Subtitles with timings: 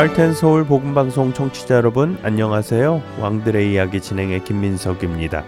[0.00, 3.02] 할텐 서울 복음 방송 청취자 여러분 안녕하세요.
[3.20, 5.44] 왕들의 이야기 진행의 김민석입니다.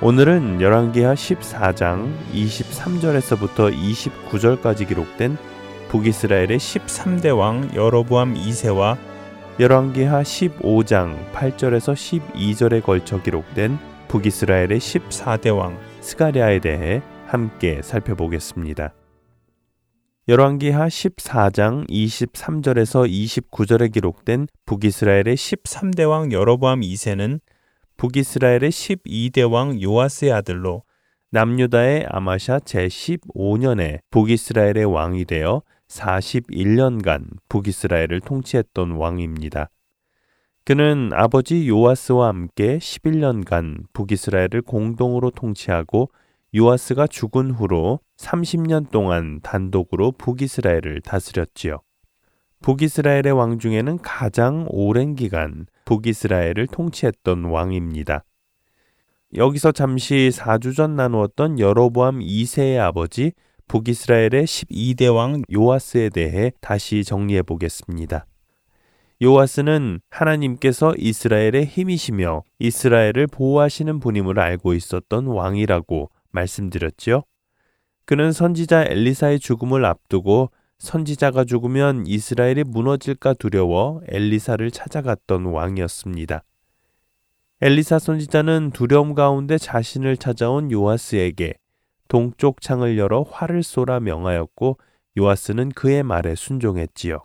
[0.00, 5.36] 오늘은 열왕기하 14장 23절에서부터 29절까지 기록된
[5.88, 8.96] 북이스라엘의 13대 왕 여로보암 2세와
[9.58, 18.92] 열왕기하 15장 8절에서 12절에 걸쳐 기록된 북이스라엘의 14대 왕 스가랴에 대해 함께 살펴보겠습니다.
[20.26, 27.40] 열왕기하 14장 23절에서 29절에 기록된 북이스라엘의 13대 왕 여로보암 2세는
[27.98, 30.84] 북이스라엘의 12대 왕 요아스의 아들로
[31.30, 39.68] 남유다의 아마샤 제15년에 북이스라엘의 왕이 되어 41년간 북이스라엘을 통치했던 왕입니다.
[40.64, 46.08] 그는 아버지 요아스와 함께 11년간 북이스라엘을 공동으로 통치하고
[46.56, 51.80] 요아스가 죽은 후로 30년 동안 단독으로 북이스라엘을 다스렸지요.
[52.60, 58.24] 북이스라엘의 왕 중에는 가장 오랜 기간 북이스라엘을 통치했던 왕입니다.
[59.34, 63.32] 여기서 잠시 4주 전 나누었던 여로보암 2세의 아버지
[63.66, 68.26] 북이스라엘의 12대 왕 요아스에 대해 다시 정리해 보겠습니다.
[69.20, 77.22] 요아스는 하나님께서 이스라엘의 힘이시며 이스라엘을 보호하시는 분임을 알고 있었던 왕이라고 말씀드렸지요.
[78.04, 86.42] 그는 선지자 엘리사의 죽음을 앞두고 선지자가 죽으면 이스라엘이 무너질까 두려워 엘리사를 찾아갔던 왕이었습니다.
[87.62, 91.54] 엘리사 선지자는 두려움 가운데 자신을 찾아온 요아스에게
[92.08, 94.78] 동쪽 창을 열어 활을 쏘라 명하였고
[95.16, 97.24] 요아스는 그의 말에 순종했지요.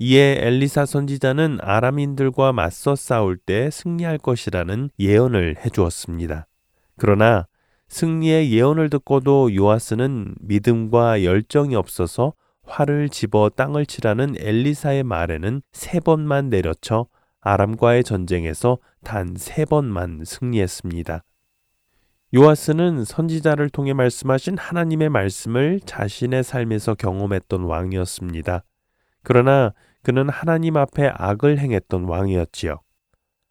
[0.00, 6.46] 이에 엘리사 선지자는 아람인들과 맞서 싸울 때 승리할 것이라는 예언을 해주었습니다.
[6.98, 7.46] 그러나
[7.88, 12.34] 승리의 예언을 듣고도 요아스는 믿음과 열정이 없어서
[12.64, 17.06] 활을 집어 땅을 치라는 엘리사의 말에는 세 번만 내려쳐
[17.40, 21.24] 아람과의 전쟁에서 단 세 번만 승리했습니다.
[22.34, 28.64] 요아스는 선지자를 통해 말씀하신 하나님의 말씀을 자신의 삶에서 경험했던 왕이었습니다.
[29.22, 29.72] 그러나
[30.02, 32.80] 그는 하나님 앞에 악을 행했던 왕이었지요.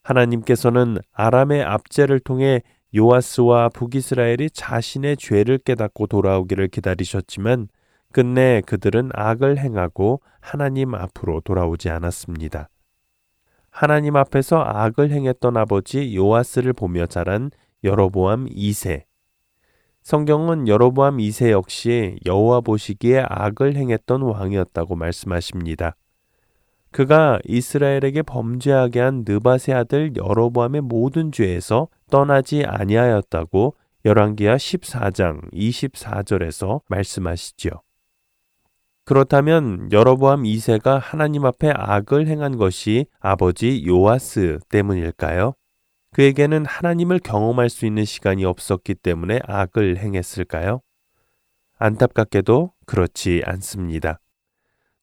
[0.03, 2.61] 하나님께서는 아람의 압제를 통해
[2.97, 7.67] 요아스와 북이스라엘이 자신의 죄를 깨닫고 돌아오기를 기다리셨지만
[8.11, 12.69] 끝내 그들은 악을 행하고 하나님 앞으로 돌아오지 않았습니다.
[13.69, 17.51] 하나님 앞에서 악을 행했던 아버지 요아스를 보며 자란
[17.83, 19.03] 여로보암 2세.
[20.01, 25.95] 성경은 여로보암 2세 역시 여호와 보시기에 악을 행했던 왕이었다고 말씀하십니다.
[26.97, 37.69] 그가 이스라엘에게 범죄하게 한 느바세 아들 여로보암의 모든 죄에서 떠나지 아니하였다고 열왕기하 14장 24절에서 말씀하시지요.
[39.05, 45.53] 그렇다면 여로보암 2세가 하나님 앞에 악을 행한 것이 아버지 요아스 때문일까요?
[46.13, 50.81] 그에게는 하나님을 경험할 수 있는 시간이 없었기 때문에 악을 행했을까요?
[51.77, 54.19] 안타깝게도 그렇지 않습니다.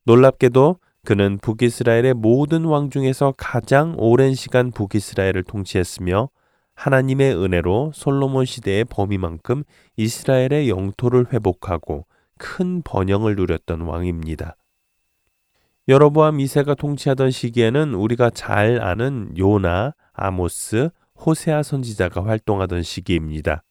[0.06, 6.31] 놀랍게도 그는 북이스라엘의 모든 왕 중에서 가장 오랜 시간 북이스라엘을 통치했으며
[6.75, 9.64] 하나님의 은혜로 솔로몬 시대의 범위만큼
[9.97, 12.06] 이스라엘의 영토를 회복하고
[12.38, 14.56] 큰 번영을 누렸던 왕입니다.
[15.87, 23.62] 여로보암 2세가 통치하던 시기에는 우리가 잘 아는 요나, 아모스, 호세아 선지자가 활동하던 시기입니다.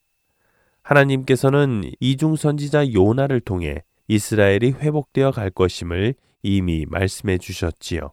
[0.84, 6.13] 하나님께서는 이중 선지자 요나를 통해 이스라엘이 회복되어 갈 것임을
[6.44, 8.12] 이미 말씀해 주셨지요.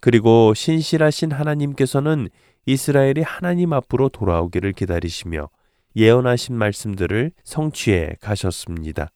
[0.00, 2.28] 그리고 신실하신 하나님께서는
[2.66, 5.48] 이스라엘이 하나님 앞으로 돌아오기를 기다리시며
[5.96, 9.10] 예언하신 말씀들을 성취해 가셨습니다.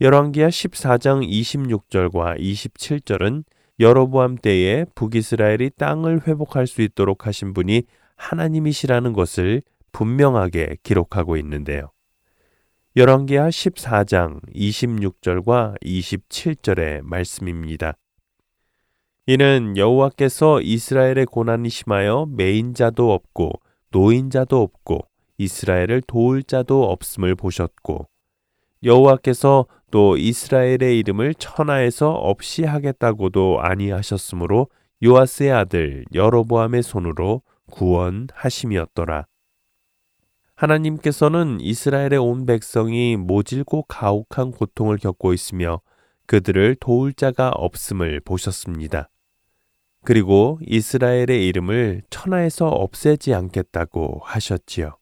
[0.00, 3.44] 열왕기하 14장 26절과 27절은
[3.80, 7.84] 여로보암 때에 북이스라엘이 땅을 회복할 수 있도록 하신 분이
[8.16, 11.90] 하나님이시라는 것을 분명하게 기록하고 있는데요.
[12.98, 17.92] 열왕기하 14장 26절과 27절의 말씀입니다.
[19.26, 23.60] 이는 여호와께서 이스라엘의 고난이 심하여 매인 자도 없고
[23.90, 25.00] 노인 자도 없고
[25.36, 28.08] 이스라엘을 도울 자도 없음을 보셨고
[28.82, 34.68] 여호와께서 또 이스라엘의 이름을 천하에서 없이 하겠다고도 아니하셨으므로
[35.04, 39.26] 요아스의 아들 여로보암의 손으로 구원하심이었더라.
[40.56, 45.82] 하나님께서는 이스라엘의 온 백성이 모질고 가혹한 고통을 겪고 있으며
[46.26, 49.10] 그들을 도울 자가 없음을 보셨습니다.
[50.02, 54.96] 그리고 이스라엘의 이름을 천하에서 없애지 않겠다고 하셨지요.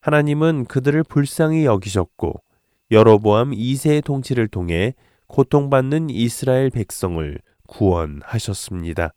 [0.00, 2.42] 하나님은 그들을 불쌍히 여기셨고
[2.90, 4.94] 여로보암 2세의 통치를 통해
[5.28, 7.38] 고통받는 이스라엘 백성을
[7.68, 9.12] 구원하셨습니다.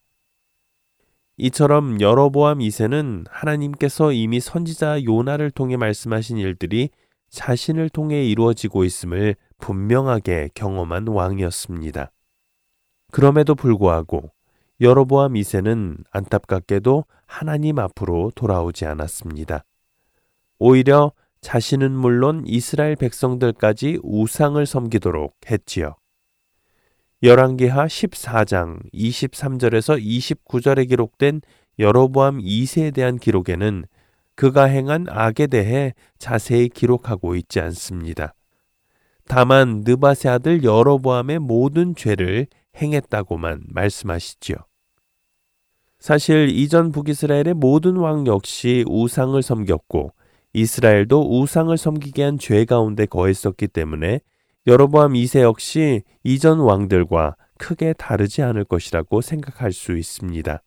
[1.44, 6.92] 이처럼 여로보암 2세는 하나님께서 이미 선지자 요나를 통해 말씀하신 일들이
[7.32, 12.12] 자신을 통해 이루어지고 있음을 분명하게 경험한 왕이었습니다.
[13.12, 14.30] 그럼에도 불구하고
[14.82, 19.64] 여로보암 2세는 안타깝게도 하나님 앞으로 돌아오지 않았습니다.
[20.60, 21.12] 오히려
[21.42, 25.96] 자신은 물론 이스라엘 백성들까지 우상을 섬기도록 했지요.
[27.24, 31.42] 열왕기하 14장 23절에서 29절에 기록된
[31.78, 33.86] 여로보암 2세에 대한 기록에는
[34.34, 38.34] 그가 행한 악에 대해 자세히 기록하고 있지 않습니다.
[39.28, 42.48] 다만 느바세 아들 여로보암의 모든 죄를
[42.78, 44.56] 행했다고만 말씀하시지요.
[46.00, 50.12] 사실 이전 북이스라엘의 모든 왕 역시 우상을 섬겼고
[50.54, 54.22] 이스라엘도 우상을 섬기게 한 죄 가운데 거했었기 때문에
[54.68, 60.62] 여로보암 2세 역시 이전 왕들과 크게 다르지 않을 것이라고 생각할 수 있습니다.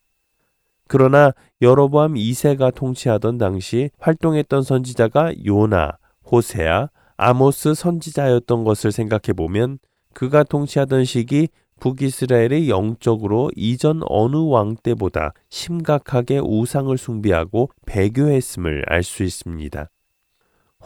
[0.89, 1.33] 그러나
[1.63, 5.99] 여로보암 2세가 통치하던 당시 활동했던 선지자가 요나,
[6.31, 9.79] 호세아, 아모스 선지자였던 것을 생각해 보면
[10.13, 11.49] 그가 통치하던 시기
[11.81, 19.91] 북이스라엘이 영적으로 이전 어느 왕 때보다 심각하게 우상을 숭배하고 배교했음을 알 수 있습니다.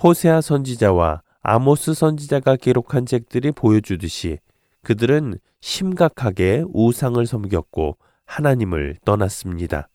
[0.03, 4.39] 호세아 선지자와 아모스 선지자가 기록한 책들이 보여주듯이
[4.83, 7.97] 그들은 심각하게 우상을 섬겼고
[8.27, 9.89] 하나님을 떠났습니다.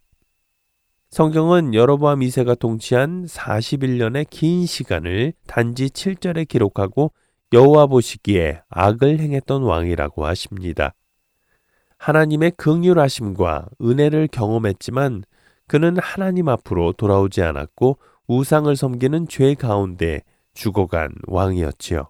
[1.11, 7.11] 성경은 여로보암 2세가 통치한 41년의 긴 시간을 단지 7절에 기록하고
[7.53, 10.95] 여호와 보시기에 악을 행했던 왕이라고 하십니다.
[11.99, 15.23] 하나님의 긍휼하심과 은혜를 경험했지만
[15.67, 20.23] 그는 하나님 앞으로 돌아오지 않았고 우상을 섬기는 죄 가운데
[20.53, 22.09] 죽어간 왕이었지요.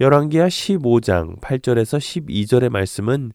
[0.00, 3.32] 열왕기하 15장 8절에서 12절의 말씀은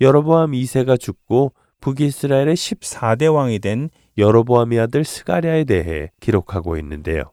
[0.00, 3.88] 여로보암 2세가 죽고 북이스라엘의 14대 왕이 된
[4.18, 7.32] 여로보암의 아들 스가랴에 대해 기록하고 있는데요.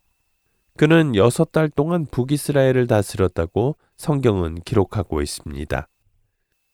[0.77, 5.87] 그는 여섯 달 동안 북이스라엘을 다스렸다고 성경은 기록하고 있습니다.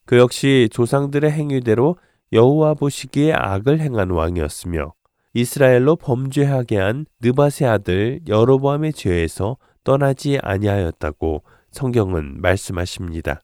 [0.05, 1.97] 그 역시 조상들의 행위대로
[2.31, 4.93] 여호와 보시기에 악을 행한 왕이었으며
[5.37, 13.41] 이스라엘로 범죄하게 한 느바세 아들 여로보암의 죄에서 떠나지 아니하였다고 성경은 말씀하십니다.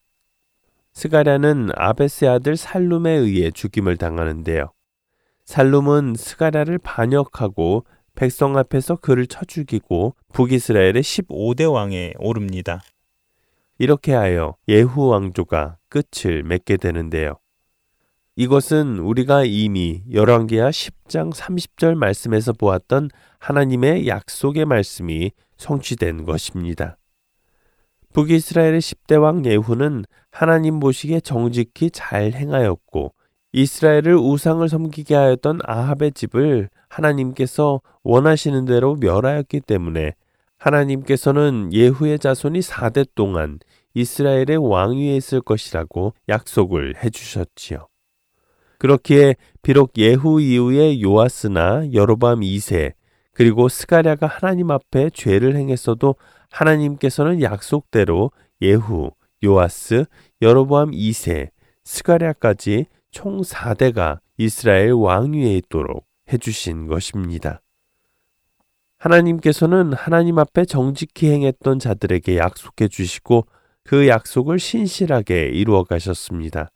[0.94, 4.72] 스가랴는 아베스 아들 살룸에 의해 죽임을 당하는데요.
[5.44, 7.84] 살룸은 스가랴를 반역하고
[8.16, 12.80] 백성 앞에서 그를 쳐 죽이고 북이스라엘의 15대 왕에 오릅니다.
[13.80, 17.41] 이렇게 하여 예후 왕조가 끝을 맺게 되는데요.
[18.38, 26.98] 이것은 우리가 이미 열왕기하 10장 30절 말씀에서 보았던 하나님의 약속의 말씀이 성취된 것입니다.
[28.13, 33.13] 북이스라엘의 10대 왕 예후는 하나님 보시기에 정직히 잘 행하였고
[33.53, 40.13] 이스라엘을 우상을 섬기게 하였던 아합의 집을 하나님께서 원하시는 대로 멸하였기 때문에
[40.58, 43.60] 하나님께서는 예후의 자손이 4대 동안
[43.94, 47.90] 이스라엘의 왕위에 있을 것이라고 약속을 해주셨지요.
[48.82, 52.94] 그렇기에 비록 예후 이후에 요아스나 여로밤 2세
[53.32, 56.16] 그리고 스가랴가 하나님 앞에 죄를 행했어도
[56.50, 59.12] 하나님께서는 약속대로 예후,
[59.44, 60.06] 요아스,
[60.42, 61.50] 여로보암 2세,
[61.84, 67.62] 스가랴까지 총 4대가 이스라엘 왕위에 있도록 해주신 것입니다.
[68.98, 73.46] 하나님께서는 하나님 앞에 정직히 행했던 자들에게 약속해 주시고
[73.84, 76.72] 그 약속을 신실하게 이루어 가셨습니다.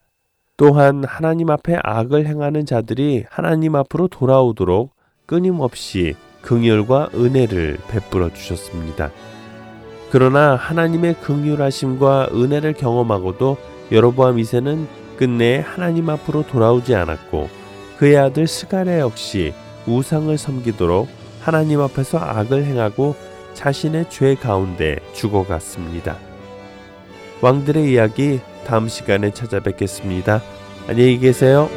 [0.58, 4.96] 또한 하나님 앞에 악을 행하는 자들이 하나님 앞으로 돌아오도록
[5.26, 9.12] 끊임없이 긍휼과 은혜를 베풀어 주셨습니다.
[10.12, 13.58] 그러나 하나님의 긍휼하심과 은혜를 경험하고도
[13.92, 14.86] 여로보암 2세는
[15.18, 17.50] 끝내 하나님 앞으로 돌아오지 않았고
[17.98, 19.54] 그의 아들 스가랴 역시
[19.88, 21.08] 우상을 섬기도록
[21.42, 23.16] 하나님 앞에서 악을 행하고
[23.54, 26.18] 자신의 죄 가운데 죽어갔습니다.
[27.42, 30.42] 왕들의 이야기 다음 시간에 찾아뵙겠습니다.
[30.88, 31.70] 안녕히 계세요.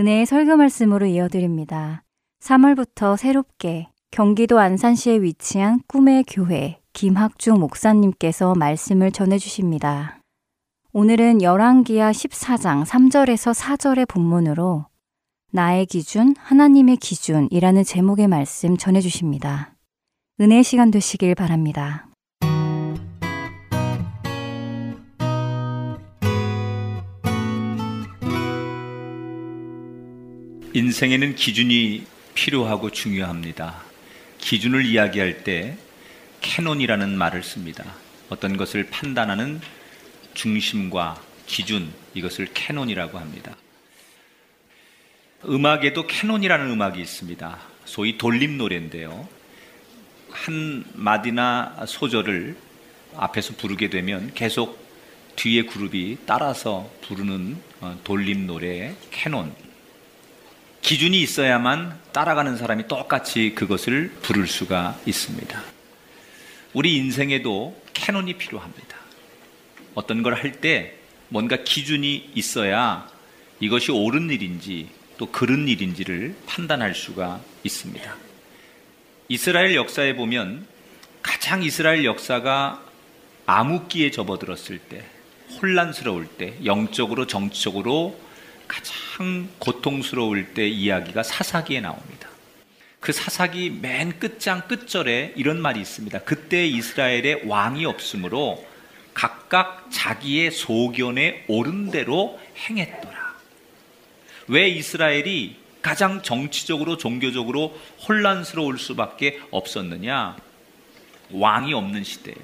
[0.00, 2.02] 은혜의 설교 말씀으로 이어드립니다.
[2.40, 10.18] 3월부터 새롭게 경기도 안산시에 위치한 꿈의 교회 김학중 목사님께서 말씀을 전해 주십니다.
[10.94, 14.86] 오늘은 열왕기하 14장 3절에서 4절의 본문으로
[15.52, 19.74] 나의 기준, 하나님의 기준이라는 제목의 말씀 전해 주십니다.
[20.40, 22.09] 은혜의 시간 되시길 바랍니다.
[30.72, 33.82] 인생에는 기준이 필요하고 중요합니다.
[34.38, 35.76] 기준을 이야기할 때
[36.42, 37.84] 캐논이라는 말을 씁니다.
[38.28, 39.60] 어떤 것을 판단하는
[40.34, 43.56] 중심과 기준, 이것을 캐논이라고 합니다.
[45.44, 47.58] 음악에도 캐논이라는 음악이 있습니다.
[47.84, 49.28] 소위 돌림 노래인데요.
[50.30, 52.56] 한 마디나 소절을
[53.16, 54.78] 앞에서 부르게 되면 계속
[55.34, 59.69] 뒤에 그룹이 따라서 부르는 어, 돌림 노래 캐논.
[60.82, 65.62] 기준이 있어야만 따라가는 사람이 똑같이 그것을 부를 수가 있습니다.
[66.72, 68.96] 우리 인생에도 캐논이 필요합니다.
[69.94, 70.94] 어떤 걸 할 때
[71.28, 73.08] 뭔가 기준이 있어야
[73.60, 78.16] 이것이 옳은 일인지 또 그른 일인지를 판단할 수가 있습니다.
[79.28, 80.66] 이스라엘 역사에 보면
[81.22, 82.82] 가장 이스라엘 역사가
[83.46, 85.04] 암흑기에 접어들었을 때,
[85.60, 88.18] 혼란스러울 때, 영적으로 정치적으로
[88.70, 92.28] 가장 고통스러울 때 이야기가 사사기에 나옵니다.
[93.00, 96.20] 그 사사기 맨 끝장 끝절에 이런 말이 있습니다.
[96.20, 98.64] 그때 이스라엘에 왕이 없으므로
[99.12, 103.34] 각각 자기의 소견에 옳은 대로 행했더라.
[104.46, 110.36] 왜 이스라엘이 가장 정치적으로 종교적으로 혼란스러울 수밖에 없었느냐?
[111.32, 112.38] 왕이 없는 시대예요.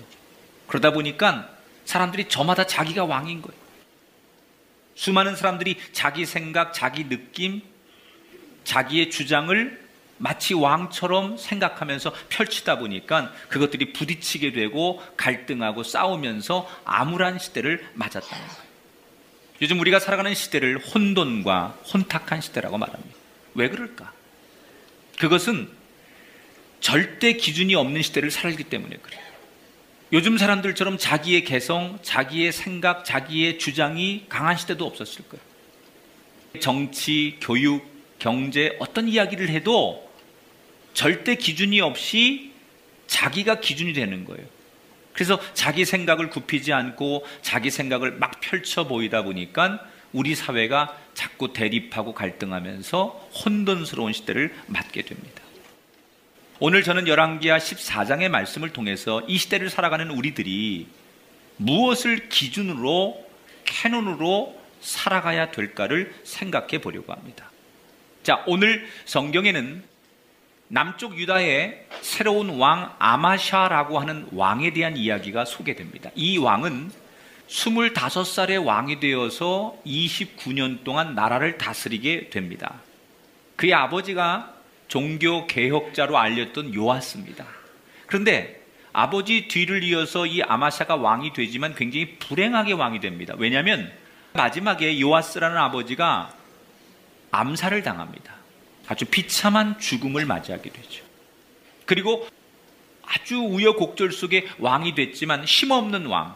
[0.66, 1.50] 그러다 보니까
[1.84, 3.65] 사람들이 저마다 자기가 왕인 거예요.
[4.96, 7.62] 수많은 사람들이 자기 생각, 자기 느낌,
[8.64, 9.86] 자기의 주장을
[10.18, 18.66] 마치 왕처럼 생각하면서 펼치다 보니까 그것들이 부딪히게 되고 갈등하고 싸우면서 암울한 시대를 맞았다는 거예요.
[19.62, 23.14] 요즘 우리가 살아가는 시대를 혼돈과 혼탁한 시대라고 말합니다.
[23.54, 24.12] 왜 그럴까?
[25.18, 25.68] 그것은
[26.80, 29.25] 절대 기준이 없는 시대를 살기 때문에 그래요.
[30.12, 35.44] 요즘 사람들처럼 자기의 개성, 자기의 생각, 자기의 주장이 강한 시대도 없었을 거예요.
[36.60, 37.84] 정치, 교육,
[38.18, 40.08] 경제 어떤 이야기를 해도
[40.94, 42.52] 절대 기준이 없이
[43.08, 44.46] 자기가 기준이 되는 거예요.
[45.12, 49.80] 그래서 자기 생각을 굽히지 않고 자기 생각을 막 펼쳐 보이다 보니까
[50.12, 55.45] 우리 사회가 자꾸 대립하고 갈등하면서 혼돈스러운 시대를 맞게 됩니다.
[56.58, 60.86] 오늘 저는 열왕기하 14장의 말씀을 통해서 이 시대를 살아가는 우리들이
[61.58, 63.22] 무엇을 기준으로
[63.66, 67.50] 캐논으로 살아가야 될까를 생각해 보려고 합니다.
[68.22, 69.84] 자, 오늘 성경에는
[70.68, 76.10] 남쪽 유다의 새로운 왕 아마샤라고 하는 왕에 대한 이야기가 소개됩니다.
[76.14, 76.90] 이 왕은
[77.48, 82.80] 25살의 왕이 되어서 29년 동안 나라를 다스리게 됩니다.
[83.56, 84.55] 그의 아버지가
[84.88, 87.46] 종교 개혁자로 알렸던 요아스입니다.
[88.06, 93.34] 그런데 아버지 뒤를 이어서 이 아마샤가 왕이 되지만 굉장히 불행하게 왕이 됩니다.
[93.36, 93.92] 왜냐하면
[94.32, 96.34] 마지막에 요아스라는 아버지가
[97.30, 98.34] 암살을 당합니다.
[98.88, 101.04] 아주 비참한 죽음을 맞이하게 되죠.
[101.84, 102.26] 그리고
[103.04, 106.34] 아주 우여곡절 속에 왕이 됐지만 힘없는 왕,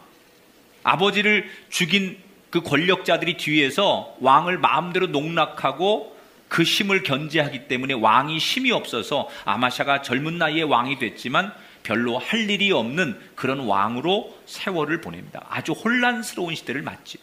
[0.83, 2.17] 아버지를 죽인
[2.49, 6.17] 그 권력자들이 뒤에서 왕을 마음대로 농락하고
[6.51, 12.73] 그 힘을 견제하기 때문에 왕이 힘이 없어서 아마샤가 젊은 나이에 왕이 됐지만 별로 할 일이
[12.73, 15.45] 없는 그런 왕으로 세월을 보냅니다.
[15.49, 17.19] 아주 혼란스러운 시대를 맞죠.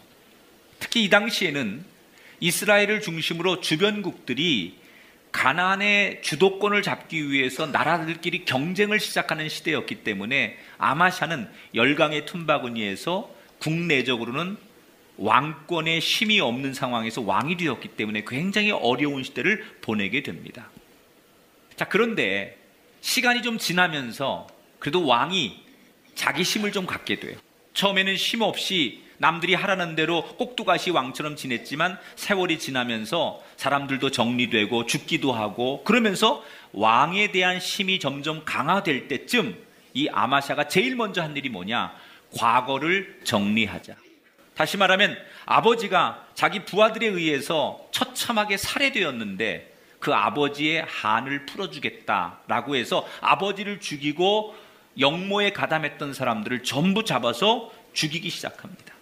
[0.81, 1.85] 특히 이 당시에는
[2.41, 4.79] 이스라엘을 중심으로 주변국들이
[5.31, 14.57] 가나안의 주도권을 잡기 위해서 나라들끼리 경쟁을 시작하는 시대였기 때문에 아마샤는 열강의 틈바구니에서 국내적으로는
[15.19, 20.71] 왕권의 힘이 없는 상황에서 왕이 되었기 때문에 굉장히 어려운 시대를 보내게 됩니다.
[21.77, 22.57] 자, 그런데
[23.01, 24.47] 시간이 좀 지나면서
[24.79, 25.65] 그래도 왕이
[26.15, 27.37] 자기 힘을 좀 갖게 돼요.
[27.75, 35.83] 처음에는 힘 없이 남들이 하라는 대로 꼭두가시 왕처럼 지냈지만 세월이 지나면서 사람들도 정리되고 죽기도 하고
[35.85, 39.57] 그러면서 왕에 대한 힘이 점점 강화될 때쯤
[39.95, 41.93] 이 아마샤가 제일 먼저 한 일이 뭐냐?
[42.37, 43.97] 과거를 정리하자.
[44.59, 45.17] 다시 말하면
[45.47, 54.57] 아버지가 자기 부하들에 의해서 처참하게 살해되었는데 그 아버지의 한을 풀어주겠다라고 해서 아버지를 죽이고
[54.99, 58.95] 영모에 가담했던 사람들을 전부 잡아서 죽이기 시작합니다.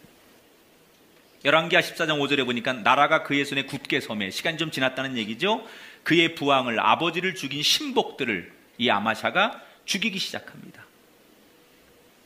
[1.47, 5.67] 열왕기하 14장 5절에 보니까 나라가 그의 손에 굳게 섬에 시간이 좀 지났다는 얘기죠.
[6.03, 10.85] 그의 부왕을 아버지를 죽인 신복들을 이 아마샤가 죽이기 시작합니다.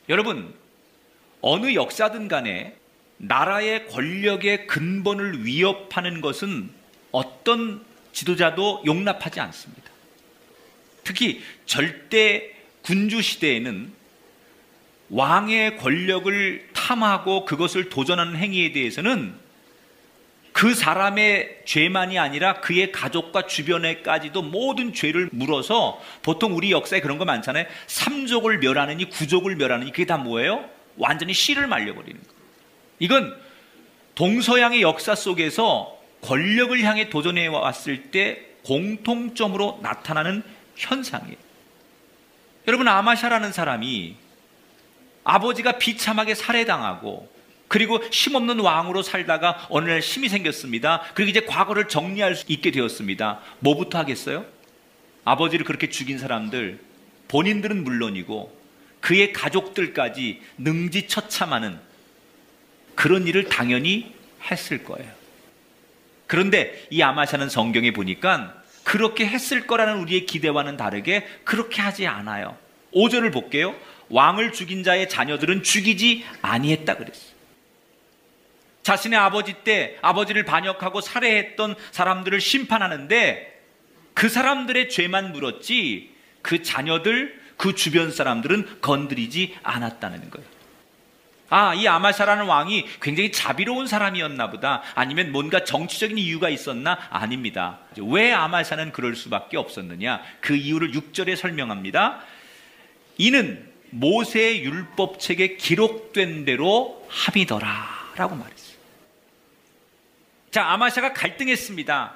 [0.09, 0.53] 여러분
[1.39, 2.80] 어느 역사든 간에
[3.21, 6.69] 나라의 권력의 근본을 위협하는 것은
[7.11, 9.83] 어떤 지도자도 용납하지 않습니다.
[11.03, 13.93] 특히 절대 군주 시대에는
[15.09, 19.35] 왕의 권력을 탐하고 그것을 도전하는 행위에 대해서는
[20.51, 27.25] 그 사람의 죄만이 아니라 그의 가족과 주변에까지도 모든 죄를 물어서 보통 우리 역사에 그런 거
[27.25, 27.65] 많잖아요.
[27.87, 30.69] 삼족을 멸하느니 구족을 멸하느니 그게 다 뭐예요?
[30.97, 32.30] 완전히 씨를 말려버리는 거.
[33.01, 33.35] 이건
[34.13, 40.43] 동서양의 역사 속에서 권력을 향해 도전해 왔을 때 공통점으로 나타나는
[40.75, 41.35] 현상이에요.
[42.67, 44.15] 여러분 아마샤라는 사람이
[45.23, 47.27] 아버지가 비참하게 살해당하고
[47.67, 51.01] 그리고 힘없는 왕으로 살다가 어느 날 힘이 생겼습니다.
[51.15, 53.39] 그리고 이제 과거를 정리할 수 있게 되었습니다.
[53.59, 54.45] 뭐부터 하겠어요?
[55.25, 56.79] 아버지를 그렇게 죽인 사람들
[57.29, 58.55] 본인들은 물론이고
[58.99, 61.79] 그의 가족들까지 능지처참하는
[62.95, 64.13] 그런 일을 당연히
[64.49, 65.11] 했을 거예요.
[66.27, 72.57] 그런데 이 아마샤는 성경에 보니까 그렇게 했을 거라는 우리의 기대와는 다르게 그렇게 하지 않아요.
[72.93, 73.75] 5절을 볼게요.
[74.09, 77.31] 왕을 죽인 자의 자녀들은 죽이지 아니했다 그랬어요.
[78.83, 83.61] 자신의 아버지 때 아버지를 반역하고 살해했던 사람들을 심판하는데
[84.13, 90.47] 그 사람들의 죄만 물었지 그 자녀들, 그 주변 사람들은 건드리지 않았다는 거예요.
[91.51, 94.81] 아, 이 아마샤라는 왕이 굉장히 자비로운 사람이었나 보다.
[94.95, 96.97] 아니면 뭔가 정치적인 이유가 있었나?
[97.09, 97.79] 아닙니다.
[97.97, 100.21] 왜 아마샤는 그럴 수밖에 없었느냐?
[100.39, 102.21] 그 이유를 6절에 설명합니다.
[103.17, 108.13] 이는 모세의 율법책에 기록된 대로 함이더라.
[108.15, 108.77] 라고 말했어요.
[110.51, 112.15] 자, 아마샤가 갈등했습니다.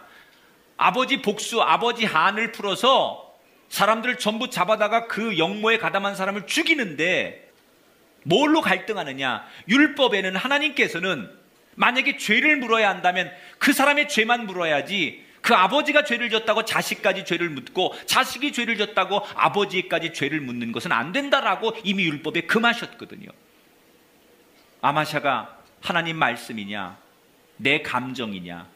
[0.77, 3.35] 아버지 복수, 아버지 한을 풀어서
[3.67, 7.44] 사람들을 전부 잡아다가 그 영모에 가담한 사람을 죽이는데
[8.25, 9.45] 뭘로 갈등하느냐?
[9.69, 11.29] 율법에는 하나님께서는
[11.75, 17.93] 만약에 죄를 물어야 한다면 그 사람의 죄만 물어야지 그 아버지가 죄를 졌다고 자식까지 죄를 묻고
[18.07, 23.29] 자식이 죄를 졌다고 아버지까지 죄를 묻는 것은 안 된다라고 이미 율법에 금하셨거든요.
[24.81, 26.97] 아마샤가 하나님 말씀이냐,
[27.57, 28.67] 내 감정이냐,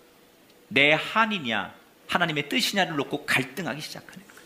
[0.68, 1.74] 내 한이냐,
[2.08, 4.42] 하나님의 뜻이냐를 놓고 갈등하기 시작하는 거예요.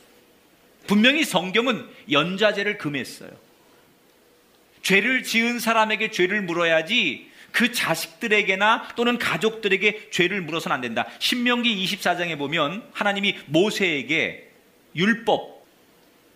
[0.87, 3.31] 분명히 성경은 연좌제를 금했어요.
[4.83, 11.05] 죄를 지은 사람에게 죄를 물어야지 그 자식들에게나 또는 가족들에게 죄를 물어서는 안 된다.
[11.19, 14.49] 신명기 24장에 보면 하나님이 모세에게
[14.95, 15.65] 율법,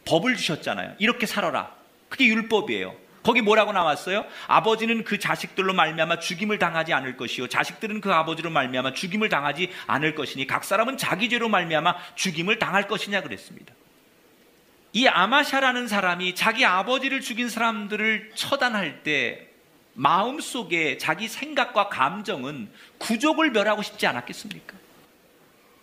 [0.06, 0.96] 법을 주셨잖아요.
[1.00, 1.76] 이렇게 살아라.
[2.08, 2.96] 그게 율법이에요.
[3.24, 4.26] 거기 뭐라고 나왔어요?
[4.48, 10.16] 아버지는 그 자식들로 말미암아 죽임을 당하지 않을 것이요 자식들은 그 아버지로 말미암아 죽임을 당하지 않을
[10.16, 13.74] 것이니 각 사람은 자기 죄로 말미암아 죽임을 당할 것이냐 그랬습니다.
[14.94, 19.48] 이 아마샤라는 사람이 자기 아버지를 죽인 사람들을 처단할 때
[19.94, 22.70] 마음속에 자기 생각과 감정은
[23.00, 24.76] 구족을 멸하고 싶지 않았겠습니까?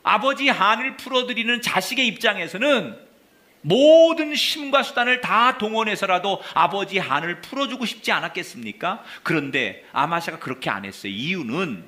[0.04, 2.96] 아버지 한을 풀어드리는 자식의 입장에서는
[3.62, 9.02] 모든 힘과 수단을 다 동원해서라도 아버지 한을 풀어주고 싶지 않았겠습니까?
[9.22, 11.10] 그런데 아마샤가 그렇게 안 했어요.
[11.10, 11.84] 이유는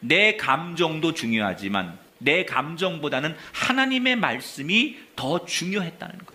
[0.00, 6.33] 내 감정도 중요하지만 내 감정보다는 하나님의 말씀이 더 중요했다는 거예요.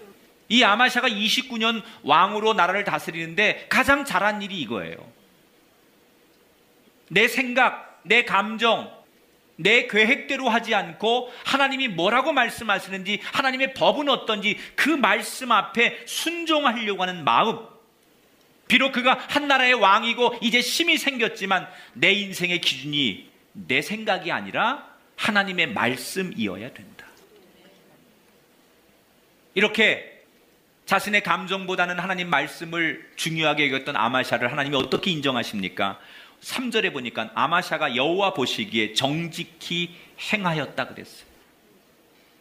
[0.50, 4.98] 이 아마샤가 29년 왕으로 나라를 다스리는데 가장 잘한 일이 이거예요.
[7.10, 8.92] 내 생각, 내 감정,
[9.56, 17.24] 내 계획대로 하지 않고 하나님이 뭐라고 말씀하시는지 하나님의 법은 어떤지 그 말씀 앞에 순종하려고 하는
[17.24, 17.60] 마음.
[18.68, 25.74] 비록 그가 한 나라의 왕이고 이제 힘이 생겼지만 내 인생의 기준이 내 생각이 아니라 하나님의
[25.74, 27.06] 말씀이어야 된다.
[29.56, 30.19] 이렇게
[30.90, 36.00] 자신의 감정보다는 하나님 말씀을 중요하게 여겼던 아마샤를 하나님이 어떻게 인정하십니까?
[36.42, 39.94] 3절에 보니까 아마샤가 여호와 보시기에 정직히
[40.34, 41.30] 행하였다 그랬어요.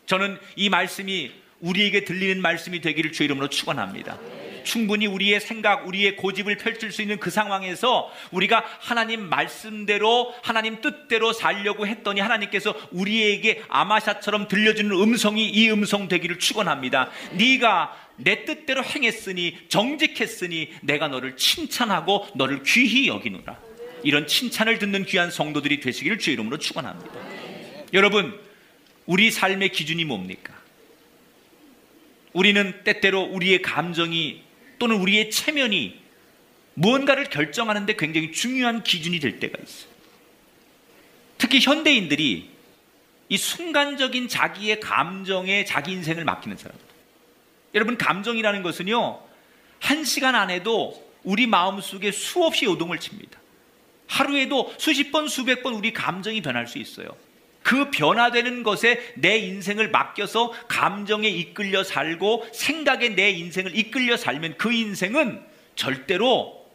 [0.06, 1.30] 저는 이 말씀이
[1.61, 4.16] 우리에게 들리는 말씀이 되기를 주 이름으로 축원합니다.
[4.64, 11.34] 충분히 우리의 생각, 우리의 고집을 펼칠 수 있는 그 상황에서 우리가 하나님 말씀대로 하나님 뜻대로
[11.34, 17.11] 살려고 했더니 하나님께서 우리에게 아마샤처럼 들려주는 음성이 이 음성 되기를 축원합니다.
[17.32, 23.59] 네가 내 뜻대로 행했으니 정직했으니 내가 너를 칭찬하고 너를 귀히 여기노라.
[24.02, 27.12] 이런 칭찬을 듣는 귀한 성도들이 되시기를 주의 이름으로 축원합니다.
[27.92, 28.38] 여러분,
[29.07, 30.54] 우리 삶의 기준이 뭡니까?
[32.33, 34.42] 우리는 때때로 우리의 감정이
[34.78, 35.98] 또는 우리의 체면이
[36.74, 39.90] 무언가를 결정하는데 굉장히 중요한 기준이 될 때가 있어요.
[41.38, 42.50] 특히 현대인들이
[43.31, 46.88] 이 순간적인 자기의 감정에 자기 인생을 맡기는 사람들.
[47.74, 49.20] 여러분, 감정이라는 것은요,
[49.81, 53.38] 한 시간 안에도 우리 마음 속에 수없이 요동을 칩니다.
[54.07, 57.09] 하루에도 수십 번, 수백 번 우리 감정이 변할 수 있어요.
[57.62, 64.72] 그 변화되는 것에 내 인생을 맡겨서 감정에 이끌려 살고 생각에 내 인생을 이끌려 살면 그
[64.72, 65.42] 인생은
[65.76, 66.66] 절대로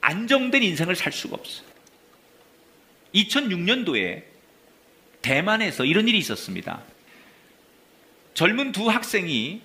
[0.00, 1.68] 안정된 인생을 살 수가 없어요.
[3.14, 4.24] 2006년도에
[5.22, 6.82] 대만에서 이런 일이 있었습니다.
[8.34, 9.60] 젊은 두 학생이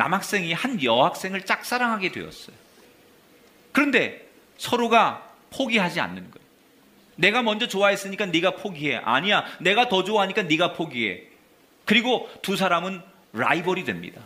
[0.00, 2.56] 남학생이 한 여학생을 짝사랑하게 되었어요.
[3.70, 6.46] 그런데 서로가 포기하지 않는 거예요.
[7.16, 8.96] 내가 먼저 좋아했으니까 네가 포기해.
[8.96, 9.44] 아니야.
[9.60, 11.24] 내가 더 좋아하니까 네가 포기해.
[11.84, 13.02] 그리고 두 사람은
[13.34, 14.22] 라이벌이 됩니다.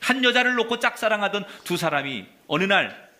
[0.00, 3.10] 한 여자를 놓고 짝사랑하던 두 사람이 어느 날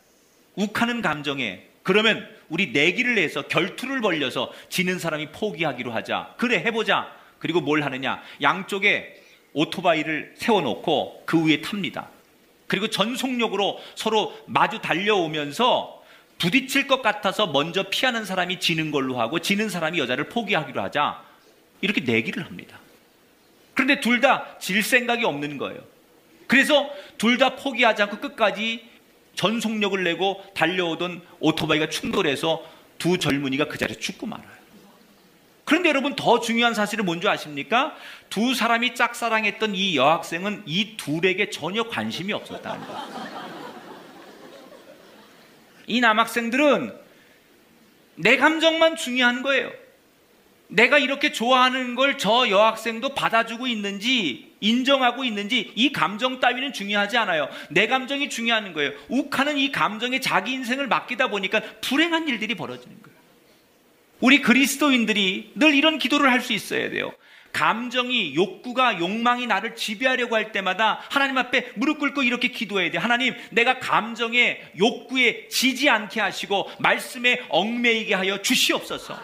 [0.55, 6.35] 욱하는 감정에 그러면 우리 내기를 해서 결투를 벌려서 지는 사람이 포기하기로 하자.
[6.37, 7.13] 그래 해보자.
[7.41, 8.23] 그리고 뭘 하느냐?
[8.41, 9.22] 양쪽에
[9.53, 12.09] 오토바이를 세워놓고 그 위에 탑니다.
[12.67, 16.03] 그리고 전속력으로 서로 마주 달려오면서
[16.39, 21.23] 부딪힐 것 같아서 먼저 피하는 사람이 지는 걸로 하고 지는 사람이 여자를 포기하기로 하자.
[21.81, 22.79] 이렇게 내기를 합니다.
[23.75, 25.81] 그런데 둘 다 질 생각이 없는 거예요.
[26.47, 26.89] 그래서
[27.19, 28.85] 둘 다 포기하지 않고 끝까지
[29.35, 32.63] 전속력을 내고 달려오던 오토바이가 충돌해서
[32.99, 34.62] 두 젊은이가 그 자리에 죽고 말아요.
[35.65, 37.95] 그런데 여러분 더 중요한 사실은 뭔지 아십니까?
[38.29, 43.33] 두 사람이 짝사랑했던 이 여학생은 이 둘에게 전혀 관심이 없었다는 거예요.
[45.87, 46.95] 이 남학생들은
[48.17, 49.71] 내 감정만 중요한 거예요.
[50.69, 57.49] 내가 이렇게 좋아하는 걸 저 여학생도 받아주고 있는지 인정하고 있는지 이 감정 따위는 중요하지 않아요.
[57.71, 58.93] 내 감정이 중요한 거예요.
[59.09, 63.12] 욱하는 이 감정에 자기 인생을 맡기다 보니까 불행한 일들이 벌어지는 거예요.
[64.23, 67.13] 우리 그리스도인들이 늘 이런 기도를 할 수 있어야 돼요.
[67.53, 72.99] 감정이, 욕구가, 욕망이 나를 지배하려고 할 때마다 하나님 앞에 무릎 꿇고 이렇게 기도해야 돼.
[72.99, 79.21] 하나님, 내가 감정에, 욕구에 지지 않게 하시고, 말씀에 얽매이게 하여 주시옵소서.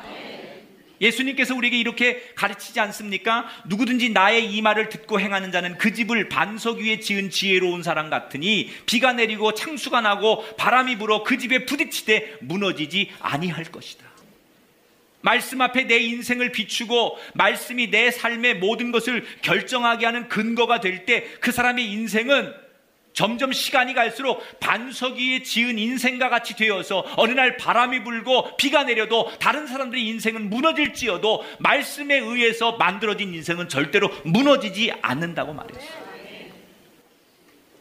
[1.01, 3.49] 예수님께서 우리에게 이렇게 가르치지 않습니까?
[3.67, 8.71] 누구든지 나의 이 말을 듣고 행하는 자는 그 집을 반석 위에 지은 지혜로운 사람 같으니
[8.85, 14.08] 비가 내리고 창수가 나고 바람이 불어 그 집에 부딪히되 무너지지 아니할 것이다.
[15.21, 21.25] 말씀 앞에 내 인생을 비추고 말씀이 내 삶의 모든 것을 결정하게 하는 근거가 될 때
[21.41, 22.55] 그 사람의 인생은
[23.15, 29.29] 점점 시간이 갈수록 반석 위에 지은 인생과 같이 되어서 어느 날 바람이 불고 비가 내려도
[29.41, 36.09] 다른 사람들의 인생은 무너질지어도 말씀에 의해서 만들어진 인생은 절대로 무너지지 않는다고 말했어요.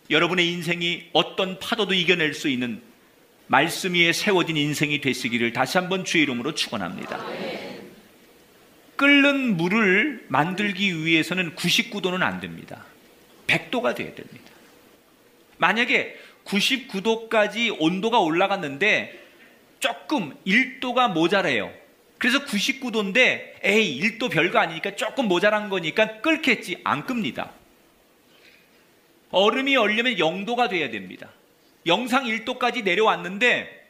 [0.09, 2.81] 여러분의 인생이 어떤 파도도 이겨낼 수 있는
[3.47, 7.25] 말씀 위에 세워진 인생이 되시기를 다시 한번 주의 이름으로 축원합니다.
[8.97, 12.83] 끓는 물을 만들기 위해서는 99도는 안 됩니다.
[13.47, 14.51] 100도가 돼야 됩니다.
[15.57, 19.27] 만약에 99도까지 온도가 올라갔는데
[19.79, 21.71] 조금 1도가 모자래요.
[22.17, 27.51] 그래서 99도인데 에이 1도 별거 아니니까 조금 모자란 거니까 끓겠지 안 끕니다.
[29.29, 31.29] 얼음이 얼려면 0도가 돼야 됩니다.
[31.87, 33.87] 영상 1도까지 내려왔는데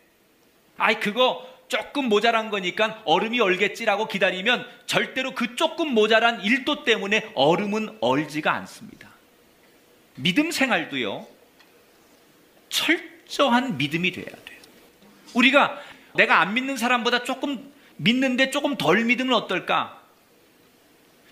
[0.78, 7.98] 아이 그거 조금 모자란 거니까 얼음이 얼겠지라고 기다리면 절대로 그 조금 모자란 1도 때문에 얼음은
[8.00, 9.10] 얼지가 않습니다.
[10.16, 11.28] 믿음 생활도요.
[12.70, 14.60] 철저한 믿음이 돼야 돼요.
[15.34, 15.82] 우리가
[16.16, 20.02] 내가 안 믿는 사람보다 조금 믿는데 조금 덜 믿으면 어떨까?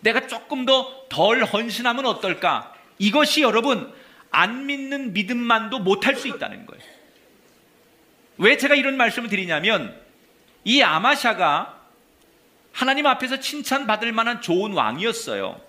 [0.01, 2.73] 내가 조금 더 덜 헌신하면 어떨까?
[2.99, 3.93] 이것이 여러분
[4.35, 6.83] 안 믿는 믿음만도 못할 수 있다는 거예요.
[8.37, 9.97] 왜 제가 이런 말씀을 드리냐면
[10.65, 11.81] 이 아마샤가
[12.73, 15.61] 하나님 앞에서 칭찬받을 만한 좋은 왕이었어요.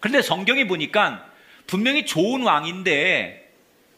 [0.00, 1.26] 그런데 성경에 보니까
[1.66, 3.48] 분명히 좋은 왕인데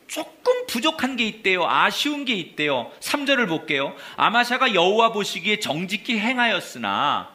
[0.07, 1.65] 조금 부족한 게 있대요.
[1.67, 2.93] 아쉬운 게 있대요.
[3.01, 3.97] 3절을 볼게요.
[4.17, 7.35] 아마샤가 여호와 보시기에 정직히 행하였으나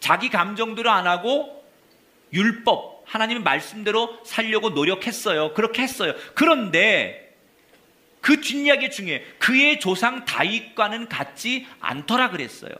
[0.00, 1.64] 자기 감정대로 안 하고
[2.32, 5.54] 율법 하나님의 말씀대로 살려고 노력했어요.
[5.54, 6.14] 그렇게 했어요.
[6.34, 7.34] 그런데
[8.20, 12.72] 그 뒷이야기 중에 그의 조상 다윗과는 같지 않더라 그랬어요.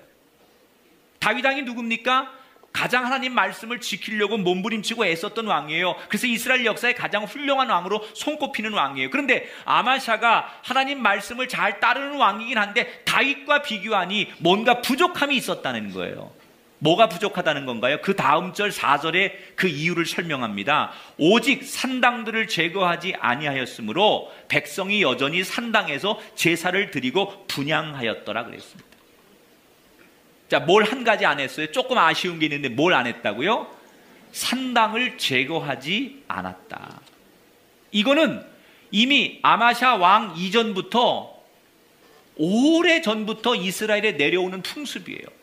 [1.19, 2.39] 다윗 왕이 누굽니까?
[2.73, 5.97] 가장 하나님 말씀을 지키려고 몸부림치고 애썼던 왕이에요.
[6.09, 9.11] 그래서 이스라엘 역사의 가장 훌륭한 왕으로 손꼽히는 왕이에요.
[9.11, 16.38] 그런데 아마샤가 하나님 말씀을 잘 따르는 왕이긴 한데 다윗과 비교하니 뭔가 부족함이 있었다는 거예요.
[16.81, 17.99] 뭐가 부족하다는 건가요?
[18.03, 20.93] 그 다음 절 4절에 그 이유를 설명합니다.
[21.17, 28.89] 오직 산당들을 제거하지 아니하였으므로 백성이 여전히 산당에서 제사를 드리고 분양하였더라 그랬습니다.
[30.49, 31.71] 자, 뭘 한 가지 안 했어요?
[31.73, 33.77] 조금 아쉬운 게 있는데 뭘 안 했다고요?
[34.33, 37.01] 산당을 제거하지 않았다.
[37.91, 38.45] 이거는
[38.91, 41.37] 이미 아마샤 왕 이전부터
[42.37, 45.38] 오래 전부터 이스라엘에 내려오는 풍습이에요.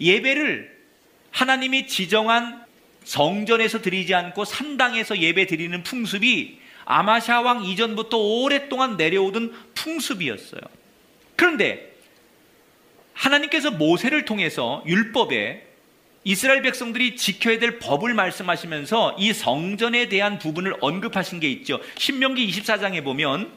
[0.00, 0.74] 예배를
[1.30, 2.64] 하나님이 지정한
[3.04, 10.60] 성전에서 드리지 않고 산당에서 예배 드리는 풍습이 아마샤 왕 이전부터 오랫동안 내려오던 풍습이었어요.
[11.36, 11.94] 그런데
[13.14, 15.66] 하나님께서 모세를 통해서 율법에
[16.24, 21.80] 이스라엘 백성들이 지켜야 될 법을 말씀하시면서 이 성전에 대한 부분을 언급하신 게 있죠.
[21.98, 23.52] 신명기 24장에 보면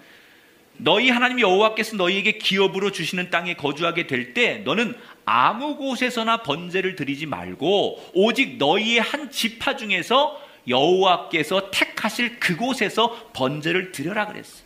[0.78, 4.96] 너희 하나님 여호와께서 너희에게 기업으로 주시는 땅에 거주하게 될 때 너는
[5.30, 14.26] 아무 곳에서나 번제를 드리지 말고 오직 너희의 한 지파 중에서 여호와께서 택하실 그곳에서 번제를 드려라
[14.28, 14.64] 그랬어.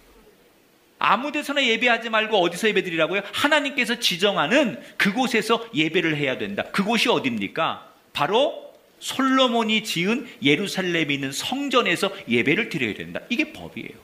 [1.00, 3.24] 아무 데서나 예배하지 말고 어디서 예배드리라고요?
[3.34, 6.62] 하나님께서 지정하는 그곳에서 예배를 해야 된다.
[6.71, 7.91] 그곳이 어디입니까?
[8.13, 13.19] 바로 솔로몬이 지은 예루살렘에 있는 성전에서 예배를 드려야 된다.
[13.30, 13.97] 이게 법이에요.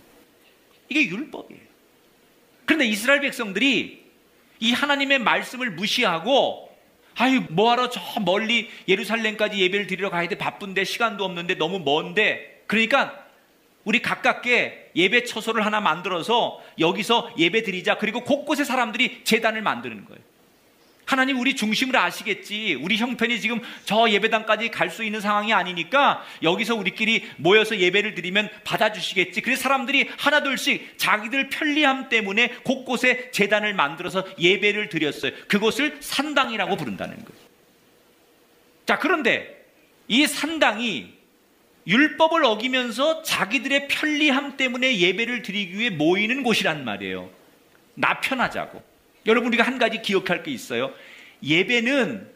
[0.90, 1.62] 이게 율법이에요.
[2.66, 4.07] 그런데 이스라엘 백성들이
[4.60, 6.68] 이 하나님의 말씀을 무시하고
[7.16, 10.38] 아유 뭐하러 저 멀리 예루살렘까지 예배를 드리러 가야 돼?
[10.38, 12.64] 바쁜데 시간도 없는데 너무 먼데.
[12.68, 13.26] 그러니까
[13.84, 17.98] 우리 가깝게 예배 처소를 하나 만들어서 여기서 예배 드리자.
[17.98, 20.22] 그리고 곳곳에 사람들이 재단을 만드는 거예요.
[21.08, 22.76] 하나님 우리 중심을 아시겠지.
[22.76, 28.50] 우리 형편이 지금 저 예배당까지 갈 수 있는 상황이 아니니까 여기서 우리끼리 모여서 예배를 드리면
[28.64, 29.42] 받아주시겠지.
[29.42, 35.32] 그래서 사람들이 하나둘씩 자기들 편리함 때문에 곳곳에 재단을 만들어서 예배를 드렸어요.
[35.48, 37.42] 그것을 산당이라고 부른다는 거예요.
[38.86, 39.66] 자, 그런데
[40.08, 41.14] 이 산당이
[41.86, 47.30] 율법을 어기면서 자기들의 편리함 때문에 예배를 드리기 위해 모이는 곳이란 말이에요.
[47.94, 48.97] 나 편하자고.
[49.28, 50.92] 여러분 우리가 한 가지 기억할 게 있어요.
[51.44, 52.28] 예배는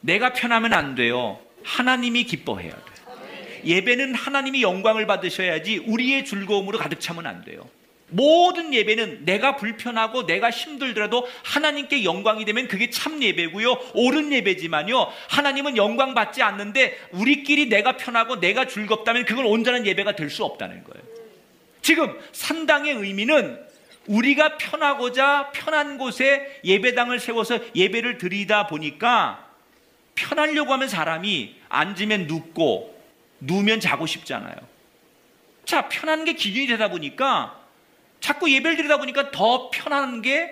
[0.00, 1.38] 내가 편하면 안 돼요.
[1.62, 2.82] 하나님이 기뻐해야 돼요.
[3.64, 7.68] 예배는 하나님이 영광을 받으셔야지 우리의 즐거움으로 가득 차면 안 돼요.
[8.08, 13.92] 모든 예배는 내가 불편하고 내가 힘들더라도 하나님께 영광이 되면 그게 참 예배고요.
[13.94, 15.06] 옳은 예배지만요.
[15.28, 20.82] 하나님은 영광 받지 않는데 우리끼리 내가 편하고 내가 즐겁다면 그건 온전한 예배가 될 수 없다는
[20.84, 21.02] 거예요.
[21.80, 23.58] 지금 산당의 의미는
[24.06, 29.48] 우리가 편하고자 편한 곳에 예배당을 세워서 예배를 드리다 보니까
[30.14, 33.00] 편하려고 하면 사람이 앉으면 눕고
[33.40, 34.54] 누우면 자고 싶잖아요.
[35.64, 37.60] 자, 편한 게 기준이 되다 보니까
[38.20, 40.50] 자꾸 예배를 드리다 보니까 더 편한 게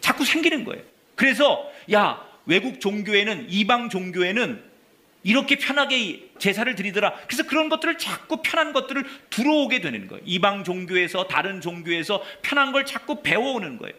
[0.00, 0.82] 자꾸 생기는 거예요.
[1.14, 4.72] 그래서 야, 외국 종교에는 이방 종교에는
[5.22, 7.14] 이렇게 편하게 제사를 드리더라.
[7.28, 10.20] 그래서 그런 것들을 자꾸 편한 것들을 들어오게 되는 거예요.
[10.26, 13.94] 이방 종교에서 다른 종교에서 편한 걸 자꾸 배워오는 거예요.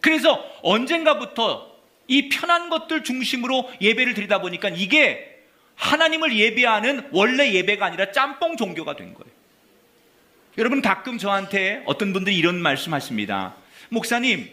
[0.00, 8.10] 그래서 언젠가부터 이 편한 것들 중심으로 예배를 드리다 보니까 이게 하나님을 예배하는 원래 예배가 아니라
[8.10, 9.30] 짬뽕 종교가 된 거예요.
[10.56, 13.56] 여러분 가끔 저한테 어떤 분들이 이런 말씀하십니다.
[13.90, 14.48] 목사님,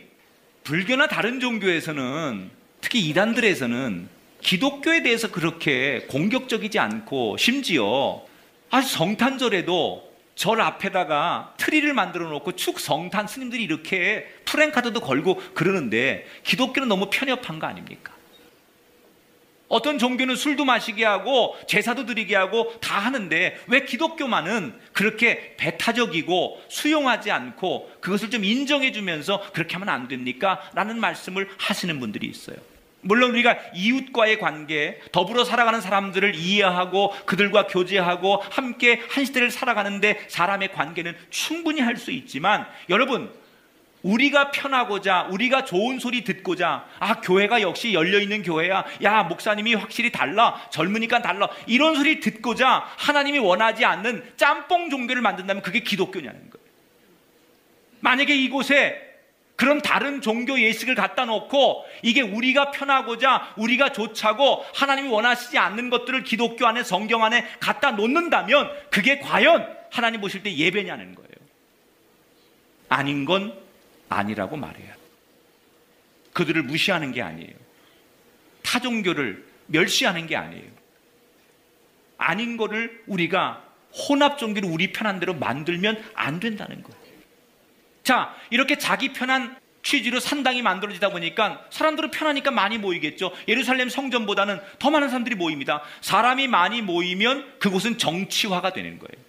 [0.66, 4.15] 불교나 다른 종교에서는 특히 이단들에서는
[4.46, 8.24] 기독교에 대해서 그렇게 공격적이지 않고 심지어
[8.70, 16.88] 아주 성탄절에도 절 앞에다가 트리를 만들어 놓고 축 성탄 스님들이 이렇게 프랭카드도 걸고 그러는데 기독교는
[16.88, 18.14] 너무 편협한 거 아닙니까?
[19.68, 27.32] 어떤 종교는 술도 마시게 하고 제사도 드리게 하고 다 하는데 왜 기독교만은 그렇게 배타적이고 수용하지
[27.32, 30.62] 않고 그것을 좀 인정해 주면서 그렇게 하면 안 됩니까?
[30.76, 32.75] 라는 말씀을 하시는 분들이 있어요.
[33.06, 40.72] 물론 우리가 이웃과의 관계, 더불어 살아가는 사람들을 이해하고 그들과 교제하고 함께 한 시대를 살아가는데 사람의
[40.74, 43.32] 관계는 충분히 할 수 있지만 여러분
[44.02, 48.86] 우리가 편하고자 우리가 좋은 소리 듣고자 아 교회가 역시 열려 있는 교회야.
[49.04, 50.62] 야 목사님이 확실히 달라.
[50.72, 51.48] 젊으니까 달라.
[51.68, 56.66] 이런 소리 듣고자 하나님이 원하지 않는 짬뽕 종교를 만든다면 그게 기독교냐는 거예요.
[58.02, 59.15] 만약에 이곳에
[59.56, 66.24] 그런 다른 종교 예식을 갖다 놓고 이게 우리가 편하고자 우리가 좋자고 하나님이 원하시지 않는 것들을
[66.24, 71.30] 기독교 안에 성경 안에 갖다 놓는다면 그게 과연 하나님 보실 때 예배냐는 거예요.
[72.90, 73.58] 아닌 건
[74.10, 74.94] 아니라고 말해요.
[76.34, 77.54] 그들을 무시하는 게 아니에요.
[78.62, 80.70] 타 종교를 멸시하는 게 아니에요.
[82.18, 83.64] 아닌 거를 우리가
[83.94, 87.05] 혼합 종교를 우리 편한 대로 만들면 안 된다는 거예요.
[88.06, 93.32] 자, 이렇게 자기 편한 취지로 산당이 만들어지다 보니까 사람들은 편하니까 많이 모이겠죠.
[93.48, 95.82] 예루살렘 성전보다는 더 많은 사람들이 모입니다.
[96.02, 99.26] 사람이 많이 모이면 그곳은 정치화가 되는 거예요.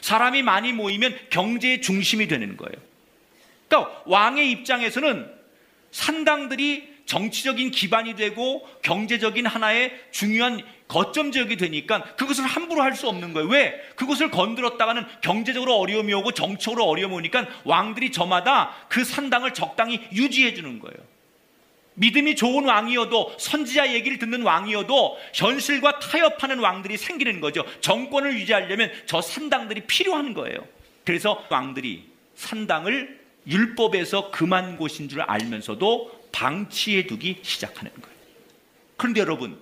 [0.00, 2.80] 사람이 많이 모이면 경제의 중심이 되는 거예요.
[3.68, 5.28] 그러니까 왕의 입장에서는
[5.90, 10.60] 산당들이 정치적인 기반이 되고 경제적인 하나의 중요한
[10.92, 13.48] 거점 지역이 되니까 그것을 함부로 할 수 없는 거예요.
[13.48, 13.80] 왜?
[13.96, 20.78] 그것을 건드렸다가는 경제적으로 어려움이 오고 정치적으로 어려움이 오니까 왕들이 저마다 그 산당을 적당히 유지해 주는
[20.78, 20.98] 거예요.
[21.94, 27.64] 믿음이 좋은 왕이어도 선지자 얘기를 듣는 왕이어도 현실과 타협하는 왕들이 생기는 거죠.
[27.80, 30.58] 정권을 유지하려면 저 산당들이 필요한 거예요.
[31.04, 38.16] 그래서 왕들이 산당을 율법에서 금한 곳인 줄 알면서도 방치해 두기 시작하는 거예요.
[38.98, 39.58] 그런데 여러분,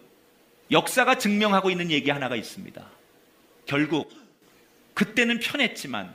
[0.71, 2.85] 역사가 증명하고 있는 얘기 하나가 있습니다.
[3.67, 4.13] 결국
[4.95, 6.15] 그때는 편했지만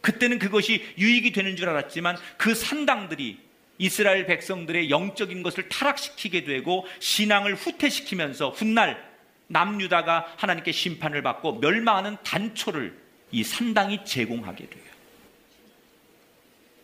[0.00, 3.38] 그때는 그것이 유익이 되는 줄 알았지만 그 산당들이
[3.78, 9.02] 이스라엘 백성들의 영적인 것을 타락시키게 되고 신앙을 후퇴시키면서 훗날
[9.46, 12.96] 남유다가 하나님께 심판을 받고 멸망하는 단초를
[13.32, 14.84] 이 산당이 제공하게 돼요.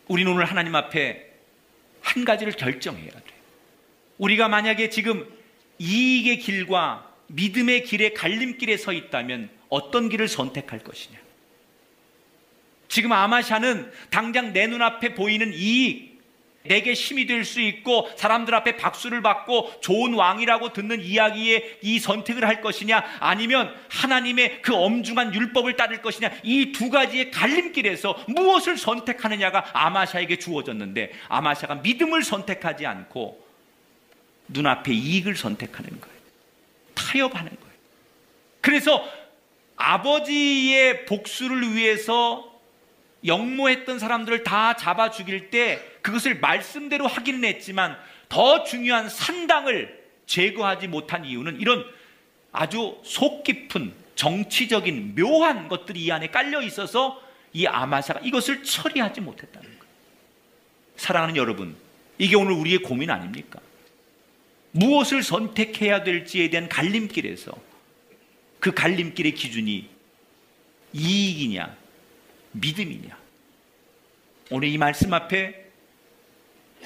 [0.07, 1.31] 우리는 오늘 하나님 앞에
[2.01, 3.23] 한 가지를 결정해야 돼.
[4.17, 5.25] 우리가 만약에 지금
[5.79, 11.17] 이익의 길과 믿음의 길의 갈림길에 서 있다면 어떤 길을 선택할 것이냐?
[12.87, 16.11] 지금 아마샤는 당장 내 눈앞에 보이는 이익,
[16.63, 22.47] 내게 힘이 될 수 있고 사람들 앞에 박수를 받고 좋은 왕이라고 듣는 이야기에 이 선택을
[22.47, 29.71] 할 것이냐 아니면 하나님의 그 엄중한 율법을 따를 것이냐 이 두 가지의 갈림길에서 무엇을 선택하느냐가
[29.73, 33.43] 아마샤에게 주어졌는데 아마샤가 믿음을 선택하지 않고
[34.49, 36.10] 눈앞에 이익을 선택하는 거예요.
[37.11, 37.75] 타협하는 거예요.
[38.61, 39.07] 그래서
[39.75, 42.47] 아버지의 복수를 위해서
[43.25, 47.97] 역모했던 사람들을 다 잡아 죽일 때 그것을 말씀대로 하기는 했지만
[48.29, 51.85] 더 중요한 산당을 제거하지 못한 이유는 이런
[52.51, 57.21] 아주 속 깊은 정치적인 묘한 것들이 이 안에 깔려 있어서
[57.53, 59.93] 이 아마사가 이것을 처리하지 못했다는 거예요.
[60.95, 61.75] 사랑하는 여러분,
[62.17, 63.59] 이게 오늘 우리의 고민 아닙니까?
[64.71, 67.51] 무엇을 선택해야 될지에 대한 갈림길에서
[68.59, 69.89] 그 갈림길의 기준이
[70.93, 71.75] 이익이냐,
[72.51, 73.17] 믿음이냐.
[74.51, 75.71] 오늘 이 말씀 앞에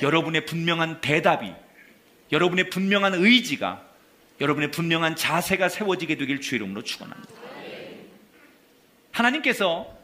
[0.01, 1.51] 여러분의 분명한 대답이,
[2.31, 3.85] 여러분의 분명한 의지가,
[4.41, 7.33] 여러분의 분명한 자세가 세워지게 되길 주 이름으로 축원합니다.
[9.11, 9.95] 하나님께서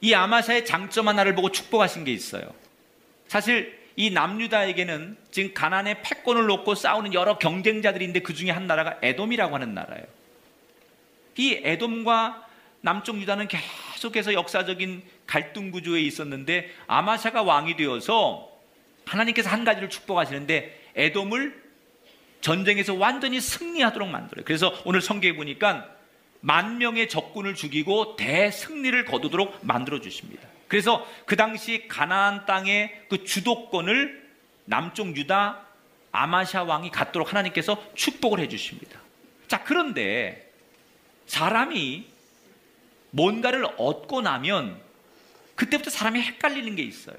[0.00, 2.54] 이 아마샤의 장점 하나를 보고 축복하신 게 있어요.
[3.26, 8.98] 사실 이 남유다에게는 지금 가난의 패권을 놓고 싸우는 여러 경쟁자들이 있는데 그 중에 한 나라가
[9.02, 10.04] 에돔이라고 하는 나라예요.
[11.36, 12.46] 이 에돔과
[12.80, 18.50] 남쪽 유다는 계속해서 역사적인 갈등 구조에 있었는데 아마샤가 왕이 되어서
[19.06, 21.62] 하나님께서 한 가지를 축복하시는데 에돔을
[22.40, 24.44] 전쟁에서 완전히 승리하도록 만들어요.
[24.44, 25.88] 그래서 오늘 성경에 보니까
[26.40, 30.46] 만 명의 적군을 죽이고 대승리를 거두도록 만들어 주십니다.
[30.74, 34.28] 그래서 그 당시 가나안 땅의 그 주도권을
[34.64, 35.60] 남쪽 유다
[36.10, 38.98] 아마샤 왕이 갖도록 하나님께서 축복을 해 주십니다.
[39.46, 40.52] 자, 그런데
[41.26, 42.08] 사람이
[43.12, 44.80] 뭔가를 얻고 나면
[45.54, 47.18] 그때부터 사람이 헷갈리는 게 있어요.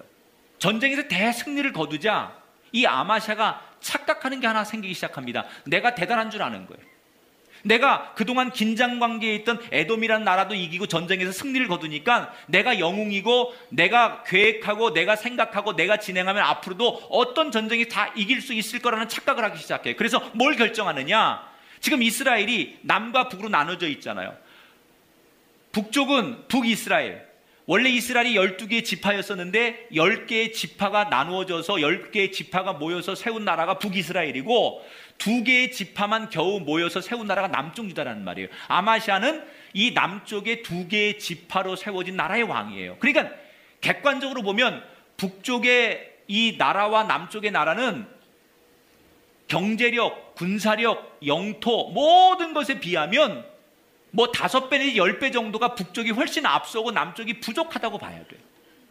[0.59, 2.37] 전쟁에서 대승리를 거두자
[2.73, 5.45] 이 아마샤가 착각하는 게 하나 생기기 시작합니다.
[5.65, 6.83] 내가 대단한 줄 아는 거예요.
[7.63, 14.93] 내가 그동안 긴장 관계에 있던 에돔이란 나라도 이기고 전쟁에서 승리를 거두니까 내가 영웅이고 내가 계획하고
[14.93, 19.95] 내가 생각하고 내가 진행하면 앞으로도 어떤 전쟁이 다 이길 수 있을 거라는 착각을 하기 시작해요.
[19.97, 21.55] 그래서 뭘 결정하느냐?
[21.79, 24.35] 지금 이스라엘이 남과 북으로 나눠져 있잖아요.
[25.71, 27.34] 북쪽은 북이스라엘.
[27.67, 34.85] 원래 이스라엘이 12개의 지파였었는데 10개의 지파가 나누어져서 10개의 지파가 모여서 세운 나라가 북이스라엘이고
[35.17, 38.49] 두 개의 지파만 겨우 모여서 세운 나라가 남쪽 유다라는 말이에요.
[38.67, 39.43] 아마시아는
[39.73, 42.97] 이 남쪽의 두 개의 지파로 세워진 나라의 왕이에요.
[42.99, 43.35] 그러니까
[43.81, 44.83] 객관적으로 보면
[45.17, 48.07] 북쪽의 이 나라와 남쪽의 나라는
[49.47, 53.54] 경제력, 군사력, 영토 모든 것에 비하면
[54.15, 58.39] 뭐 다섯 배 내지 열 배 정도가 북쪽이 훨씬 앞서고 남쪽이 부족하다고 봐야 돼요.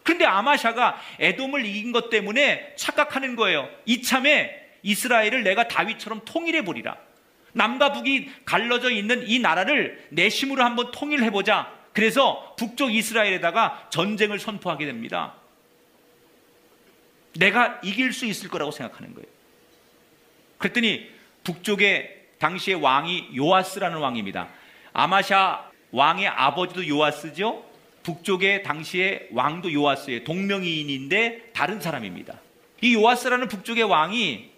[0.02, 3.68] 근데 아마샤가 에돔을 이긴 것 때문에 착각하는 거예요.
[3.86, 6.96] 이참에 이스라엘을 내가 다윗처럼 통일해 보리라.
[7.52, 11.72] 남과 북이 갈라져 있는 이 나라를 내 힘으로 한번 통일해 보자.
[11.94, 15.34] 그래서 북쪽 이스라엘에다가 전쟁을 선포하게 됩니다.
[17.38, 19.26] 내가 이길 수 있을 거라고 생각하는 거예요.
[20.58, 21.08] 그랬더니
[21.44, 24.48] 북쪽에 당시의 왕이 요아스라는 왕입니다.
[24.94, 27.64] 아마샤 왕의 아버지도 요아스죠.
[28.04, 32.40] 북쪽의 당시의 왕도 요아스의 동명이인인데 다른 사람입니다.
[32.80, 34.54] 이 요아스라는 북쪽의 왕이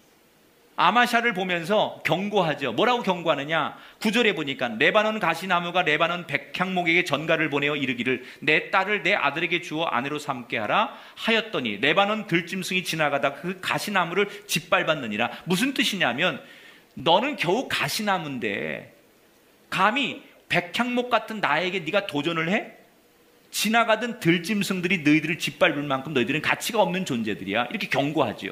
[0.75, 2.73] 아마샤를 보면서 경고하죠.
[2.73, 3.75] 뭐라고 경고하느냐?
[3.99, 10.19] 구절에 보니까 레바논 가시나무가 레바논 백향목에게 전가를 보내어 이르기를 내 딸을 내 아들에게 주어 아내로
[10.19, 15.31] 삼게 하라 하였더니 레바논 들짐승이 지나가다 그 가시나무를 짓밟았느니라.
[15.45, 16.39] 무슨 뜻이냐면
[16.93, 18.93] 너는 겨우 가시나무인데
[19.71, 22.73] 감히 백향목 같은 나에게 네가 도전을 해?
[23.51, 27.67] 지나가던 들짐승들이 너희들을 짓밟을 만큼 너희들은 가치가 없는 존재들이야.
[27.69, 28.51] 이렇게 경고하지요.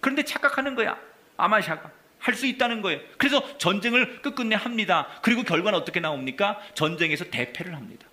[0.00, 0.98] 그런데 착각하는 거야.
[1.36, 3.00] 아마샤가 할 수 있다는 거예요.
[3.16, 5.08] 그래서 전쟁을 끝끝내 합니다.
[5.22, 6.60] 그리고 결과는 어떻게 나옵니까?
[6.74, 8.06] 전쟁에서 대패를 합니다.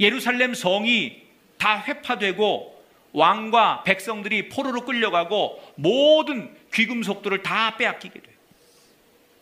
[0.00, 1.22] 예루살렘 성이
[1.56, 8.34] 다 회파되고 왕과 백성들이 포로로 끌려가고 모든 귀금속들을 다 빼앗기게 돼요.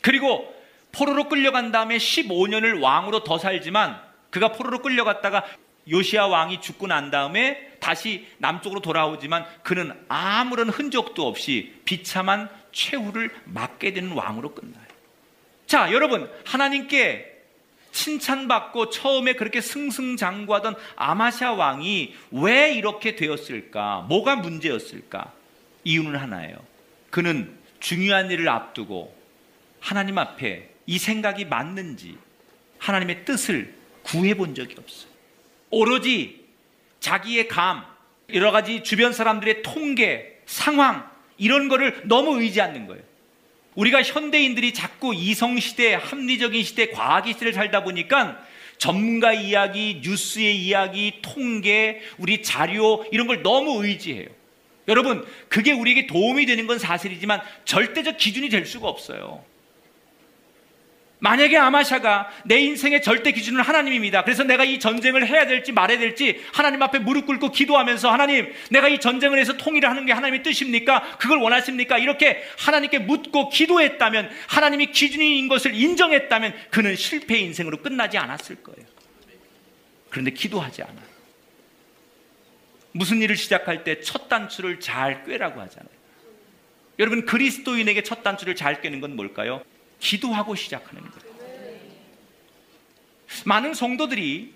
[0.02, 0.51] 그리고
[0.92, 5.44] 포로로 끌려간 다음에 15년을 왕으로 더 살지만 그가 포로로 끌려갔다가
[5.90, 13.92] 요시아 왕이 죽고 난 다음에 다시 남쪽으로 돌아오지만 그는 아무런 흔적도 없이 비참한 최후를 맞게
[13.92, 14.82] 되는 왕으로 끝나요.
[15.66, 17.30] 자, 여러분, 하나님께
[17.90, 24.06] 칭찬받고 처음에 그렇게 승승장구하던 아마샤 왕이 왜 이렇게 되었을까?
[24.08, 25.32] 뭐가 문제였을까?
[25.84, 26.56] 이유는 하나예요.
[27.10, 29.14] 그는 중요한 일을 앞두고
[29.80, 32.18] 하나님 앞에 이 생각이 맞는지
[32.76, 33.72] 하나님의 뜻을
[34.02, 35.10] 구해 본 적이 없어요.
[35.70, 36.44] 오로지
[37.00, 37.82] 자기의 감,
[38.34, 43.02] 여러 가지 주변 사람들의 통계, 상황, 이런 거를 너무 의지하는 거예요.
[43.74, 48.44] 우리가 현대인들이 자꾸 이성시대, 합리적인 시대, 과학의 시대를 살다 보니까
[48.76, 54.28] 전문가 이야기, 뉴스의 이야기, 통계, 우리 자료, 이런 걸 너무 의지해요.
[54.88, 59.42] 여러분, 그게 우리에게 도움이 되는 건 사실이지만 절대적 기준이 될 수가 없어요.
[61.22, 64.24] 만약에 아마샤가 내 인생의 절대 기준은 하나님입니다.
[64.24, 68.88] 그래서 내가 이 전쟁을 해야 될지 말아야 될지 하나님 앞에 무릎 꿇고 기도하면서 하나님, 내가
[68.88, 71.18] 이 전쟁을 해서 통일을 하는 게 하나님의 뜻입니까?
[71.18, 71.98] 그걸 원하십니까?
[71.98, 78.84] 이렇게 하나님께 묻고 기도했다면 하나님이 기준인 것을 인정했다면 그는 실패의 인생으로 끝나지 않았을 거예요.
[80.10, 81.12] 그런데 기도하지 않아요.
[82.90, 85.92] 무슨 일을 시작할 때 첫 단추를 잘 꿰라고 하잖아요.
[86.98, 89.62] 여러분 그리스도인에게 첫 단추를 잘 꿰는 건 뭘까요?
[90.02, 91.32] 기도하고 시작하는 거예요.
[93.46, 94.54] 많은 성도들이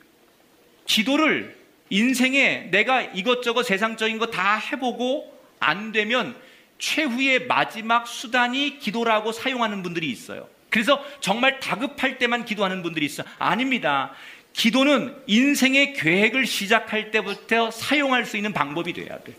[0.87, 1.57] 기도를
[1.89, 6.37] 인생에 내가 이것저것 세상적인 거 다 해보고 안 되면
[6.79, 10.49] 최후의 마지막 수단이 기도라고 사용하는 분들이 있어요.
[10.69, 13.27] 그래서 정말 다급할 때만 기도하는 분들이 있어요.
[13.39, 14.13] 아닙니다.
[14.53, 19.35] 기도는 인생의 계획을 시작할 때부터 사용할 수 있는 방법이 돼야 돼.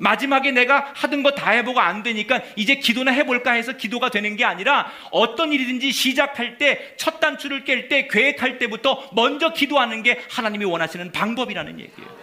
[0.00, 4.44] 마지막에 내가 하던 거 다 해보고 안 되니까 이제 기도나 해볼까 해서 기도가 되는 게
[4.44, 10.64] 아니라 어떤 일이든지 시작할 때 첫 단추를 깰 때 계획할 때부터 먼저 기도하는 게 하나님이
[10.64, 12.18] 원하시는 방법이라는 얘기예요.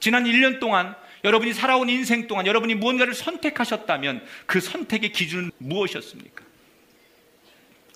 [0.00, 0.94] 지난 1년 동안
[1.24, 6.44] 여러분이 살아온 인생 동안 여러분이 무언가를 선택하셨다면 그 선택의 기준은 무엇이었습니까?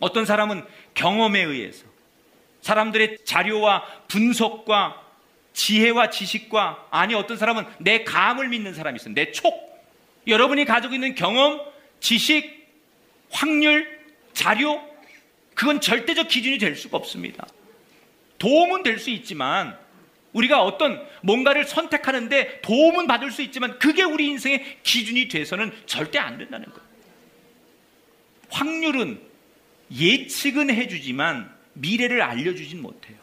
[0.00, 1.84] 어떤 사람은 경험에 의해서
[2.62, 5.01] 사람들의 자료와 분석과
[5.52, 9.14] 지혜와 지식과 아니 어떤 사람은 내 감을 믿는 사람이 있어요.
[9.14, 9.52] 내 촉.
[10.26, 11.60] 여러분이 가지고 있는 경험,
[12.00, 12.68] 지식,
[13.30, 14.00] 확률,
[14.32, 14.80] 자료
[15.54, 17.46] 그건 절대적 기준이 될 수가 없습니다.
[18.38, 19.76] 도움은 될 수 있지만
[20.32, 26.38] 우리가 어떤 뭔가를 선택하는데 도움은 받을 수 있지만 그게 우리 인생의 기준이 돼서는 절대 안
[26.38, 26.82] 된다는 거예요.
[28.48, 29.20] 확률은
[29.94, 33.18] 예측은 해주지만 미래를 알려주진 못해요.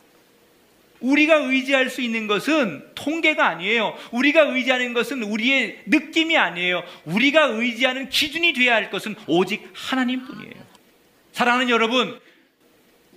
[1.00, 3.96] 우리가 의지할 수 있는 것은 통계가 아니에요.
[4.12, 6.84] 우리가 의지하는 것은 우리의 느낌이 아니에요.
[7.06, 10.54] 우리가 의지하는 기준이 되어야 할 것은 오직 하나님 뿐이에요.
[11.32, 12.20] 사랑하는 여러분,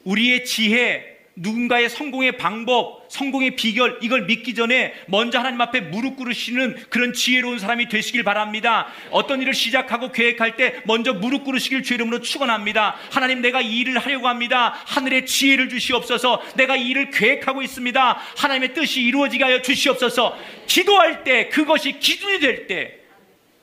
[0.04, 6.76] 우리의 지혜, 누군가의 성공의 방법, 성공의 비결, 이걸 믿기 전에 먼저 하나님 앞에 무릎 꿇으시는
[6.90, 8.88] 그런 지혜로운 사람이 되시길 바랍니다.
[9.10, 12.96] 어떤 일을 시작하고 계획할 때 먼저 무릎 꿇으시길 주 이름으로 축원합니다.
[13.10, 14.74] 하나님 내가 이 일을 하려고 합니다.
[14.86, 16.42] 하늘의 지혜를 주시옵소서.
[16.56, 18.18] 내가 이 일을 계획하고 있습니다.
[18.36, 20.36] 하나님의 뜻이 이루어지게 하여 주시옵소서.
[20.66, 22.98] 기도할 때 그것이 기준이 될 때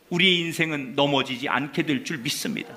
[0.10, 2.76] 우리의 인생은 넘어지지 않게 될 줄 믿습니다.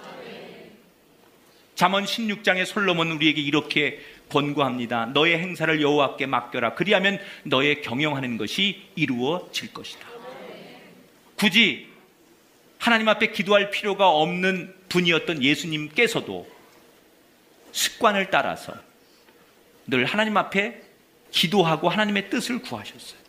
[1.75, 3.99] 잠언 16장의 솔로몬은 우리에게 이렇게
[4.33, 5.07] 권고합니다.
[5.07, 6.75] 너의 행사를 여호와께 맡겨라.
[6.75, 10.09] 그리하면 너의 경영하는 것이 이루어질 것이다.
[11.37, 11.89] 굳이
[12.79, 16.51] 하나님 앞에 기도할 필요가 없는 분이었던 예수님께서도
[17.73, 18.75] 습관을 따라서
[19.87, 20.83] 늘 하나님 앞에
[21.31, 23.21] 기도하고 하나님의 뜻을 구하셨어요.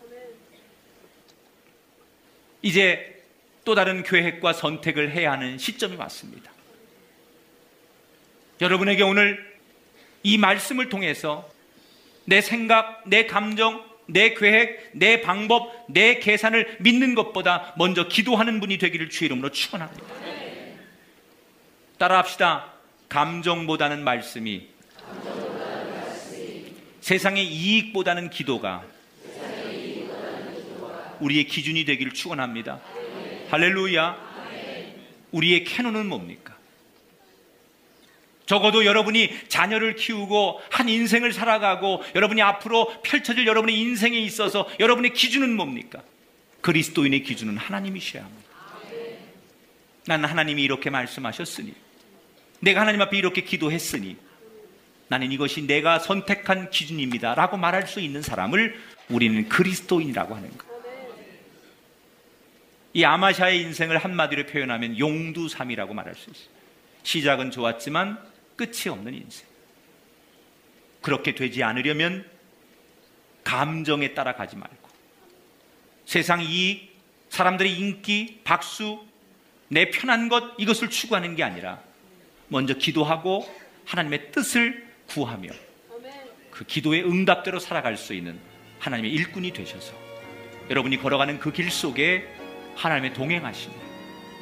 [2.61, 3.23] 이제
[3.65, 6.51] 또 다른 계획과 선택을 해야 하는 시점이 왔습니다.
[8.61, 9.52] 여러분에게 오늘
[10.24, 11.49] 이 말씀을 통해서
[12.26, 18.78] 내 생각, 내 감정, 내 계획, 내 방법, 내 계산을 믿는 것보다 먼저 기도하는 분이
[18.78, 20.03] 되기를 주의 이름으로 축원합니다.
[21.97, 22.74] 따라합시다.
[23.09, 24.67] 감정보다는 말씀이
[27.01, 28.84] 세상의 이익보다는 기도가
[31.19, 32.82] 우리의 기준이 되기를 축원합니다.
[33.49, 34.34] 할렐루야.
[35.32, 36.52] 우리의 캐논은 뭡니까?
[38.53, 45.55] 적어도 여러분이 자녀를 키우고 한 인생을 살아가고 여러분이 앞으로 펼쳐질 여러분의 인생에 있어서 여러분의 기준은
[45.55, 46.03] 뭡니까?
[46.61, 48.49] 그리스도인의 기준은 하나님이셔야 합니다.
[50.05, 51.73] 나는 하나님이 이렇게 말씀하셨으니
[52.59, 54.17] 내가 하나님 앞에 이렇게 기도했으니
[55.07, 57.33] 나는 이것이 내가 선택한 기준입니다.
[57.33, 58.79] 라고 말할 수 있는 사람을
[59.09, 60.73] 우리는 그리스도인이라고 하는 거예요.
[62.93, 66.53] 이 아마샤의 인생을 한마디로 표현하면 용두삼이라고 말할 수 있어요.
[67.01, 69.47] 시작은 좋았지만 끝이 없는 인생.
[71.01, 72.25] 그렇게 되지 않으려면
[73.43, 74.89] 감정에 따라 가지 말고
[76.05, 76.93] 세상 이익,
[77.29, 79.03] 사람들의 인기, 박수,
[79.67, 81.81] 내 편한 것 이것을 추구하는 게 아니라
[82.47, 83.43] 먼저 기도하고
[83.85, 85.49] 하나님의 뜻을 구하며
[86.51, 88.39] 그 기도의 응답대로 살아갈 수 있는
[88.79, 89.93] 하나님의 일꾼이 되셔서
[90.69, 92.27] 여러분이 걸어가는 그 길 속에
[92.75, 93.73] 하나님의 동행하심에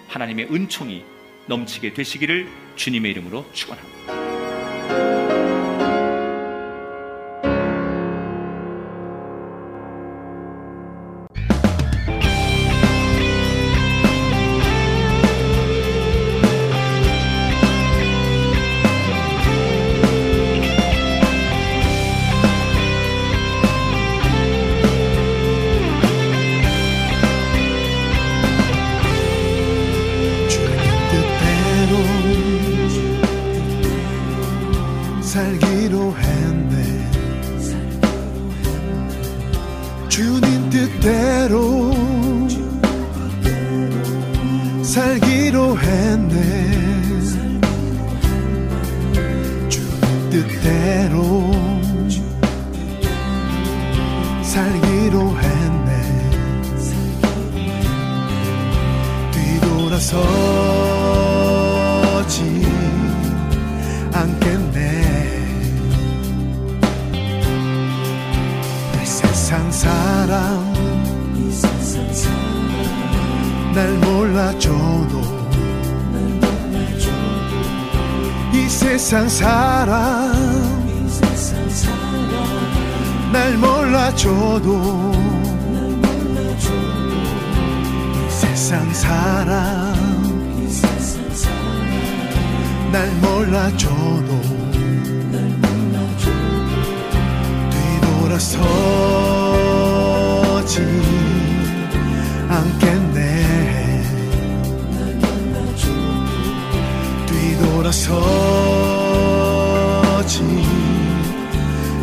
[0.10, 1.04] 하나님의 은총이
[1.48, 4.01] 넘치게 되시기를 주님의 이름으로 축원합니다.
[4.92, 5.21] 뜻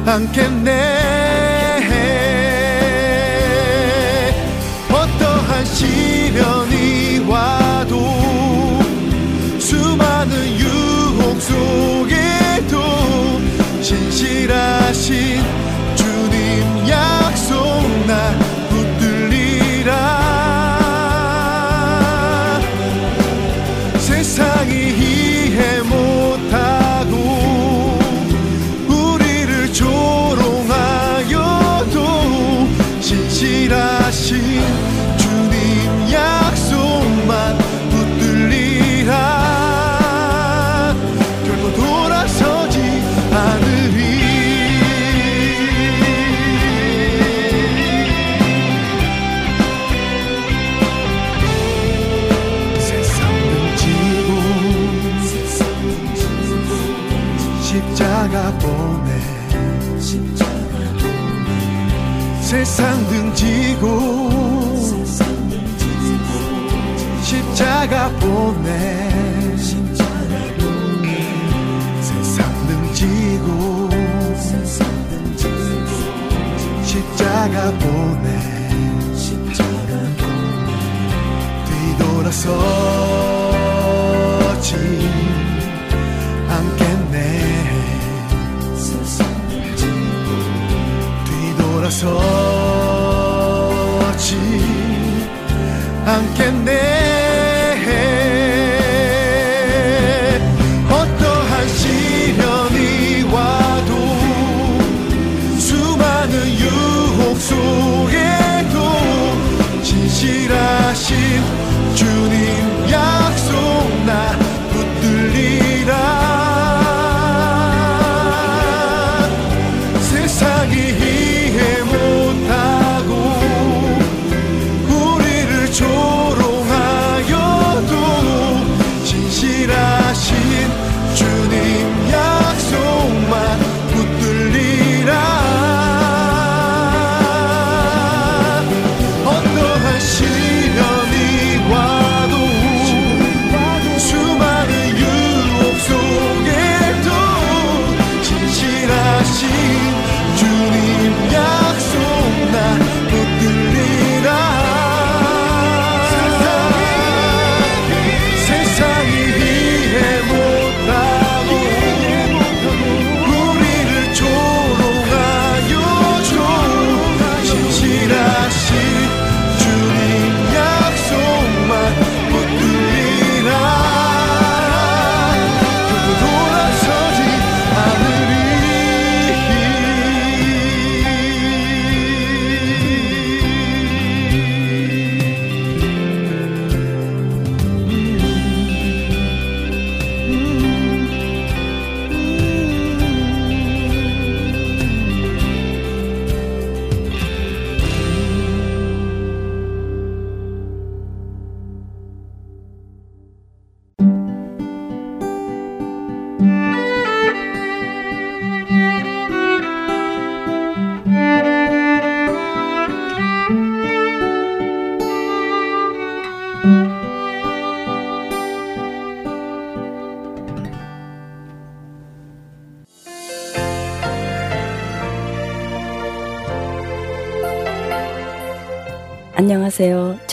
[0.09, 0.97] 않겠네.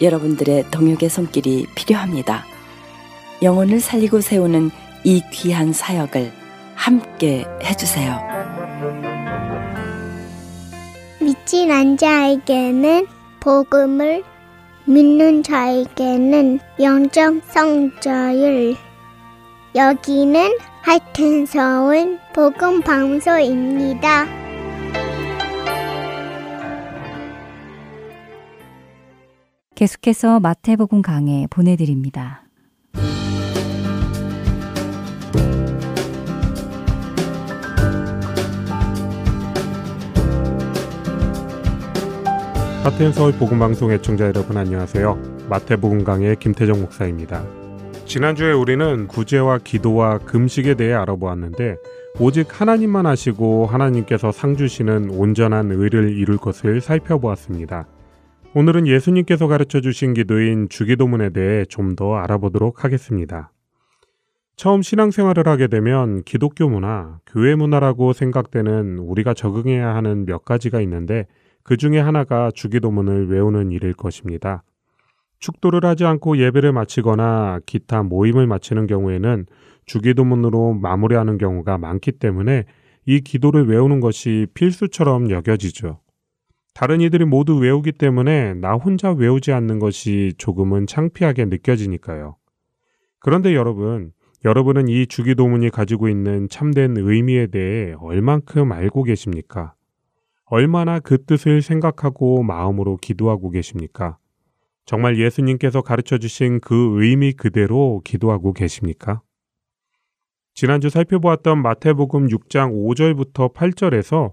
[0.00, 2.44] 여러분들의 동역의 손길이 필요합니다.
[3.42, 4.70] 영혼을 살리고 세우는
[5.04, 6.32] 이 귀한 사역을
[6.74, 8.18] 함께 해주세요.
[11.20, 13.06] 미친한 자에게는
[13.40, 14.22] 복음을
[14.84, 18.76] 믿는 자에게는 영적 성자를
[19.74, 24.47] 여기는 하이텐서운 복음 방송입니다.
[29.78, 32.42] 계속해서 마태복음 강해 보내드립니다.
[42.82, 45.46] 하트앤 서울 복음방송 애청자 여러분 안녕하세요.
[45.48, 47.44] 마태복음 강의 김태정 목사입니다.
[48.04, 51.76] 지난주에 우리는 구제와 기도와 금식에 대해 알아보았는데
[52.18, 57.86] 오직 하나님만 아시고 하나님께서 상 주시는 온전한 의를 이룰 것을 살펴보았습니다.
[58.54, 63.52] 오늘은 예수님께서 가르쳐 주신 기도인 주기도문에 대해 좀 더 알아보도록 하겠습니다.
[64.56, 71.26] 처음 신앙생활을 하게 되면 기독교 문화, 교회 문화라고 생각되는 우리가 적응해야 하는 몇 가지가 있는데
[71.62, 74.62] 그 중에 하나가 주기도문을 외우는 일일 것입니다.
[75.40, 79.46] 축도를 하지 않고 예배를 마치거나 기타 모임을 마치는 경우에는
[79.86, 82.64] 주기도문으로 마무리하는 경우가 많기 때문에
[83.06, 86.00] 이 기도를 외우는 것이 필수처럼 여겨지죠.
[86.78, 92.36] 다른 이들이 모두 외우기 때문에 나 혼자 외우지 않는 것이 조금은 창피하게 느껴지니까요.
[93.18, 94.12] 그런데 여러분,
[94.44, 99.74] 여러분은 이 주기도문이 가지고 있는 참된 의미에 대해 얼만큼 알고 계십니까?
[100.44, 104.18] 얼마나 그 뜻을 생각하고 마음으로 기도하고 계십니까?
[104.84, 109.20] 정말 예수님께서 가르쳐 주신 그 의미 그대로 기도하고 계십니까?
[110.54, 114.30] 지난주 살펴보았던 마태복음 6장 5절부터 8절에서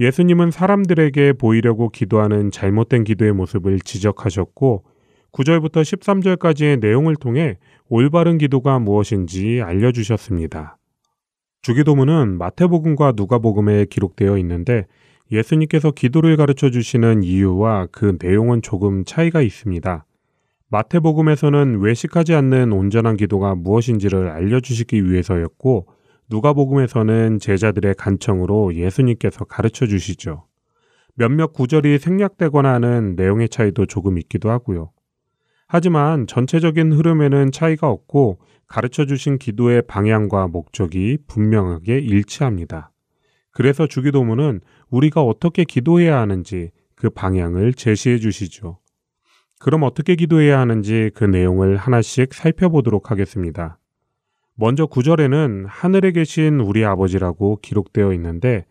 [0.00, 4.84] 예수님은 사람들에게 보이려고 기도하는 잘못된 기도의 모습을 지적하셨고
[5.32, 10.78] 9절부터 13절까지의 내용을 통해 올바른 기도가 무엇인지 알려주셨습니다.
[11.62, 14.86] 주기도문은 마태복음과 누가복음에 기록되어 있는데
[15.32, 20.04] 예수님께서 기도를 가르쳐 주시는 이유와 그 내용은 조금 차이가 있습니다.
[20.68, 25.86] 마태복음에서는 외식하지 않는 온전한 기도가 무엇인지를 알려주시기 위해서였고,
[26.30, 30.46] 누가복음에서는 제자들의 간청으로 예수님께서 가르쳐 주시죠.
[31.14, 34.90] 몇몇 구절이 생략되거나 하는 내용의 차이도 조금 있기도 하고요.
[35.66, 42.90] 하지만 전체적인 흐름에는 차이가 없고 가르쳐 주신 기도의 방향과 목적이 분명하게 일치합니다.
[43.50, 44.60] 그래서 주기도문은
[44.90, 48.78] 우리가 어떻게 기도해야 하는지 그 방향을 제시해 주시죠.
[49.60, 53.78] 그럼 어떻게 기도해야 하는지 그 내용을 하나씩 살펴보도록 하겠습니다.
[54.56, 58.64] 먼저 구절에는 하늘에 계신 우리 아버지라고 기록되어 있는데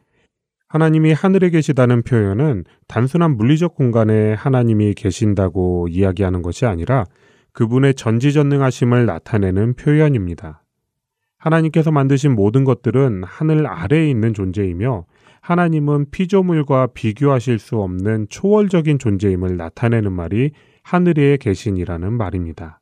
[0.69, 7.05] 하나님이 하늘에 계시다는 표현은 단순한 물리적 공간에 하나님이 계신다고 이야기하는 것이 아니라
[7.51, 10.63] 그분의 전지전능하심을 나타내는 표현입니다.
[11.37, 15.05] 하나님께서 만드신 모든 것들은 하늘 아래에 있는 존재이며
[15.41, 22.79] 하나님은 피조물과 비교하실 수 없는 초월적인 존재임을 나타내는 말이 하늘에 계신이라는 말입니다.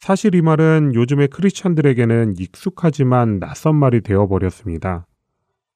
[0.00, 5.06] 사실 이 말은 요즘의 크리스천들에게는 익숙하지만 낯선 말이 되어버렸습니다.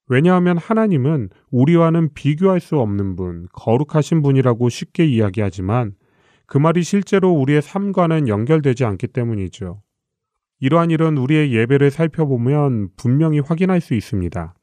[0.09, 5.93] 왜냐하면 하나님은 우리와는 비교할 수 없는 분, 거룩하신 분이라고 쉽게 이야기하지만
[6.47, 9.83] 그 말이 실제로 우리의 삶과는 연결되지 않기 때문이죠.
[10.59, 14.55] 이러한 일은 우리의 예배를 살펴보면 분명히 확인할 수 있습니다.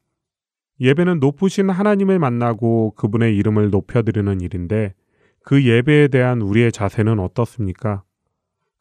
[0.80, 4.96] 예배는 높으신 하나님을 만나고 그분의 이름을 높여드리는 일인데
[5.44, 8.04] 그 예배에 대한 우리의 자세는 어떻습니까?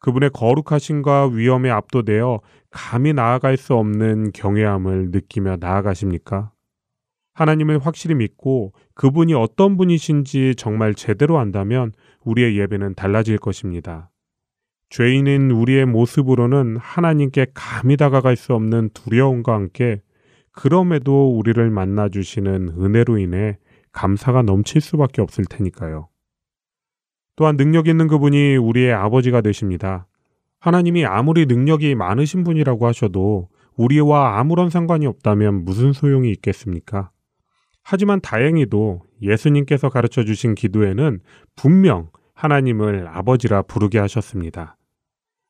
[0.01, 6.51] 그분의 거룩하심과 위엄에 압도되어 감히 나아갈 수 없는 경외함을 느끼며 나아가십니까?
[7.33, 11.93] 하나님을 확실히 믿고 그분이 어떤 분이신지 정말 제대로 안다면
[12.23, 14.09] 우리의 예배는 달라질 것입니다.
[14.89, 20.01] 죄인인 우리의 모습으로는 하나님께 감히 다가갈 수 없는 두려움과 함께
[20.51, 23.57] 그럼에도 우리를 만나주시는 은혜로 인해
[23.93, 26.10] 감사가 넘칠 수밖에 없을 테니까요.
[27.35, 30.07] 또한 능력 있는 그분이 우리의 아버지가 되십니다.
[30.59, 37.11] 하나님이 아무리 능력이 많으신 분이라고 하셔도 우리와 아무런 상관이 없다면 무슨 소용이 있겠습니까?
[37.83, 41.19] 하지만 다행히도 예수님께서 가르쳐 주신 기도에는
[41.55, 44.77] 분명 하나님을 아버지라 부르게 하셨습니다.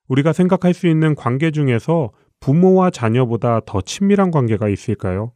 [0.08, 5.34] 우리가 생각할 수 있는 관계 중에서 부모와 자녀보다 더 친밀한 관계가 있을까요?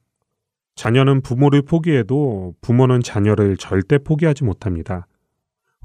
[0.76, 5.08] 자녀는 부모를 포기해도 부모는 자녀를 절대 포기하지 못합니다.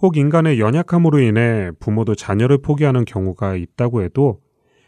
[0.03, 4.41] 혹 인간의 연약함으로 인해 부모도 자녀를 포기하는 경우가 있다고 해도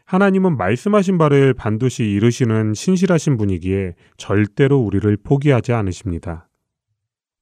[0.06, 6.48] 하나님은 말씀하신 바를 반드시 이루시는 신실하신 분이기에 절대로 우리를 포기하지 않으십니다.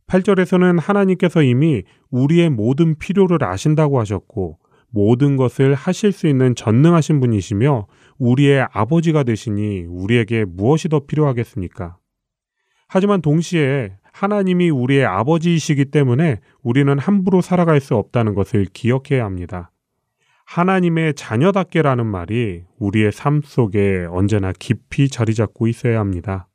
[0.08, 4.58] 8절에서는 하나님께서 이미 우리의 모든 필요를 아신다고 하셨고
[4.88, 7.86] 모든 것을 하실 수 있는 전능하신 분이시며
[8.18, 11.96] 우리의 아버지가 되시니 우리에게 무엇이 더 필요하겠습니까?
[12.88, 19.70] 하지만 동시에 하나님이 우리의 아버지이시기 때문에 우리는 함부로 살아갈 수 없다는 것을 기억해야 합니다.
[20.46, 26.48] 하나님의 자녀답게라는 말이 우리의 삶 속에 언제나 깊이 자리 잡고 있어야 합니다.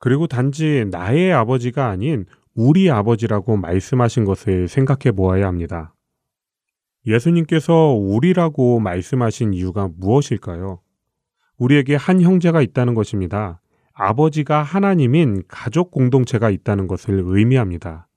[0.00, 5.94] 그리고 단지 나의 아버지가 아닌 우리 아버지라고 말씀하신 것을 생각해 보아야 합니다.
[7.06, 10.80] 예수님께서 우리라고 말씀하신 이유가 무엇일까요?
[11.58, 13.59] 우리에게 한 형제가 있다는 것입니다.
[14.00, 18.08] 아버지가 하나님인 가족 공동체가 있다는 것을 의미합니다.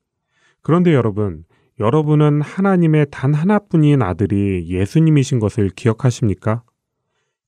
[0.62, 1.44] 그런데 여러분,
[1.78, 6.64] 여러분은 하나님의 단 하나뿐인 아들이 예수님이신 것을 기억하십니까?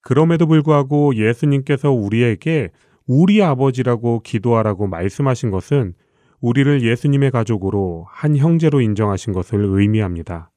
[0.02, 2.72] 그럼에도 불구하고 예수님께서 우리에게
[3.08, 5.94] 우리 아버지라고 기도하라고 말씀하신 것은
[6.42, 10.52] 우리를 예수님의 가족으로 한 형제로 인정하신 것을 의미합니다.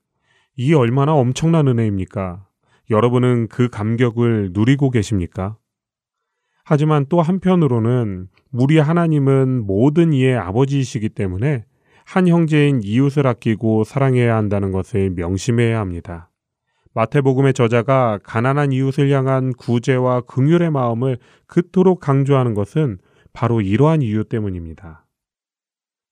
[0.56, 2.44] 이 얼마나 엄청난 은혜입니까?
[2.90, 5.56] 여러분은 그 감격을 누리고 계십니까?
[6.70, 11.64] 하지만 또 한편으로는 우리 하나님은 모든 이의 아버지이시기 때문에
[12.04, 16.30] 한 형제인 이웃을 아끼고 사랑해야 한다는 것을 명심해야 합니다.
[16.92, 21.16] 마태복음의 저자가 가난한 이웃을 향한 구제와 긍휼의 마음을
[21.46, 22.98] 그토록 강조하는 것은
[23.32, 25.06] 바로 이러한 이유 때문입니다.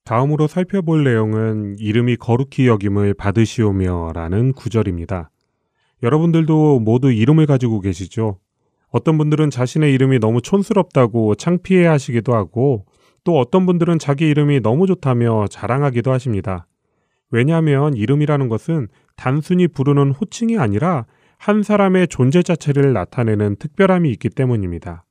[0.04, 5.30] 다음으로 살펴볼 내용은 이름이 거룩히 여김을 받으시오며라는 구절입니다.
[6.02, 8.38] 여러분들도 모두 이름을 가지고 계시죠?
[8.96, 12.86] 어떤 분들은 자신의 이름이 너무 촌스럽다고 창피해 하시기도 하고
[13.24, 16.66] 또 어떤 분들은 자기 이름이 너무 좋다며 자랑하기도 하십니다.
[17.30, 21.04] 왜냐하면 이름이라는 것은 단순히 부르는 호칭이 아니라
[21.36, 25.04] 한 사람의 존재 자체를 나타내는 특별함이 있기 때문입니다.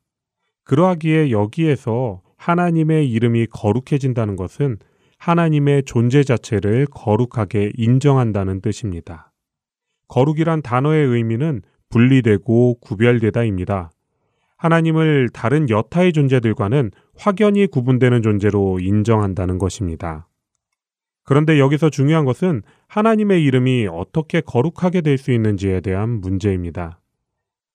[0.63, 4.79] 그러하기에 여기에서 하나님의 이름이 거룩해진다는 것은
[5.19, 9.31] 하나님의 존재 자체를 거룩하게 인정한다는 뜻입니다.
[10.07, 13.91] 거룩이란 단어의 의미는 분리되고 구별되다입니다.
[14.57, 20.27] 하나님을 다른 여타의 존재들과는 확연히 구분되는 존재로 인정한다는 것입니다.
[21.23, 26.99] 그런데 여기서 중요한 것은 하나님의 이름이 어떻게 거룩하게 될 수 있는지에 대한 문제입니다.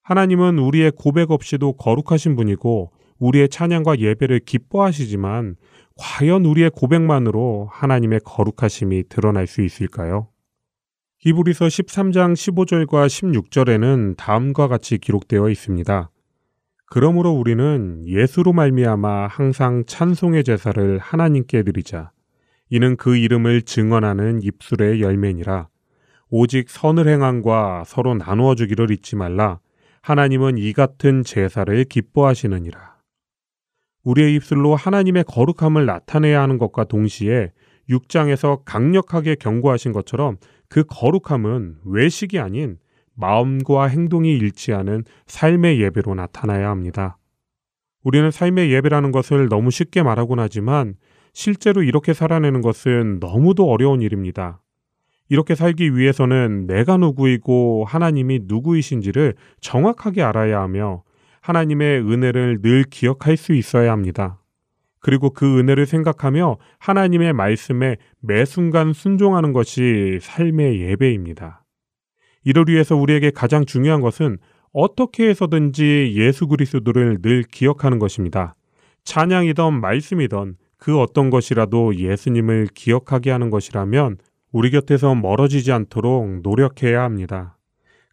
[0.03, 5.57] 하나님은 우리의 고백 없이도 거룩하신 분이고 우리의 찬양과 예배를 기뻐하시지만
[5.97, 10.30] 과연 우리의 고백만으로 하나님의 거룩하심이 드러날 수 있을까요?
[11.23, 16.11] 히브리서 13장 15절과 16절에는 다음과 같이 기록되어 있습니다.
[16.87, 22.11] 그러므로 우리는 예수로 말미암아 항상 찬송의 제사를 하나님께 드리자.
[22.71, 25.69] 이는 그 이름을 증언하는 입술의 열매니라.
[26.31, 29.61] 오직 선을 행함과 서로 나누어 주기를 잊지 말라.
[30.01, 32.95] 하나님은 이 같은 제사를 기뻐하시느니라.
[34.05, 37.53] 우리의 입술로 하나님의 거룩함을 나타내야 하는 것과 동시에
[37.91, 40.39] 6장에서 강력하게 경고하신 것처럼
[40.71, 42.79] 그 거룩함은 외식이 아닌
[43.15, 47.19] 마음과 행동이 일치하는 삶의 예배로 나타나야 합니다.
[48.03, 50.95] 우리는 삶의 예배라는 것을 너무 쉽게 말하곤 하지만
[51.35, 54.63] 실제로 이렇게 살아내는 것은 너무도 어려운 일입니다.
[55.29, 61.03] 이렇게 살기 위해서는 내가 누구이고 하나님이 누구이신지를 정확하게 알아야 하며
[61.41, 64.40] 하나님의 은혜를 늘 기억할 수 있어야 합니다.
[65.01, 71.65] 그리고 그 은혜를 생각하며 하나님의 말씀에 매 순간 순종하는 것이 삶의 예배입니다.
[72.45, 74.39] 이를 위해서 우리에게 가장 중요한 것은
[74.73, 78.55] 어떻게 해서든지 예수 그리스도를 늘 기억하는 것입니다.
[79.05, 84.19] 찬양이던 말씀이던 그 어떤 것이라도 예수님을 기억하게 하는 것이라면
[84.53, 87.57] 우리 곁에서 멀어지지 않도록 노력해야 합니다.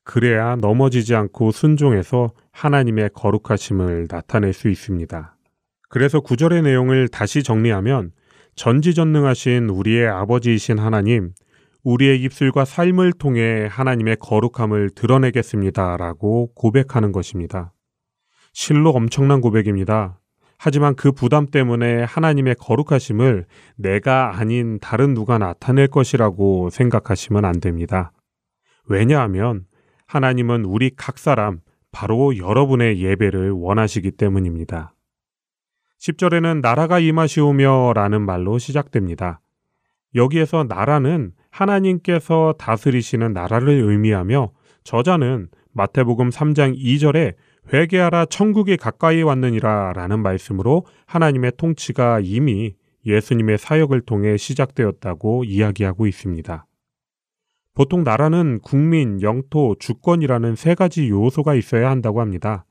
[0.04, 5.37] 그래야 넘어지지 않고 순종해서 하나님의 거룩하심을 나타낼 수 있습니다.
[5.90, 8.12] 그래서 구절의 내용을 다시 정리하면
[8.56, 11.34] 전지전능하신 우리의 아버지이신 하나님,
[11.84, 15.96] 우리의 입술과 삶을 통해 하나님의 거룩함을 드러내겠습니다.
[15.98, 17.72] 라고 고백하는 것입니다.
[18.52, 20.20] 실로 엄청난 고백입니다.
[20.58, 28.12] 하지만 그 부담 때문에 하나님의 거룩하심을 내가 아닌 다른 누가 나타낼 것이라고 생각하시면 안 됩니다.
[28.90, 29.66] 왜냐하면
[30.08, 31.60] 하나님은 우리 각 사람,
[31.92, 34.94] 바로 여러분의 예배를 원하시기 때문입니다.
[36.00, 39.42] 10절에는 나라가 임하시오며 라는 말로 시작됩니다.
[40.16, 44.52] 여기에서 나라는 하나님께서 다스리시는 나라를 의미하며
[44.84, 47.36] 저자는 마태복음 3장 2절에
[47.74, 52.76] 회개하라 천국이 가까이 왔느니라 라는 말씀으로 하나님의 통치가 이미
[53.06, 56.66] 예수님의 사역을 통해 시작되었다고 이야기하고 있습니다.
[57.74, 62.66] 보통 나라는 국민, 영토, 주권이라는 세 가지 요소가 있어야 한다고 합니다.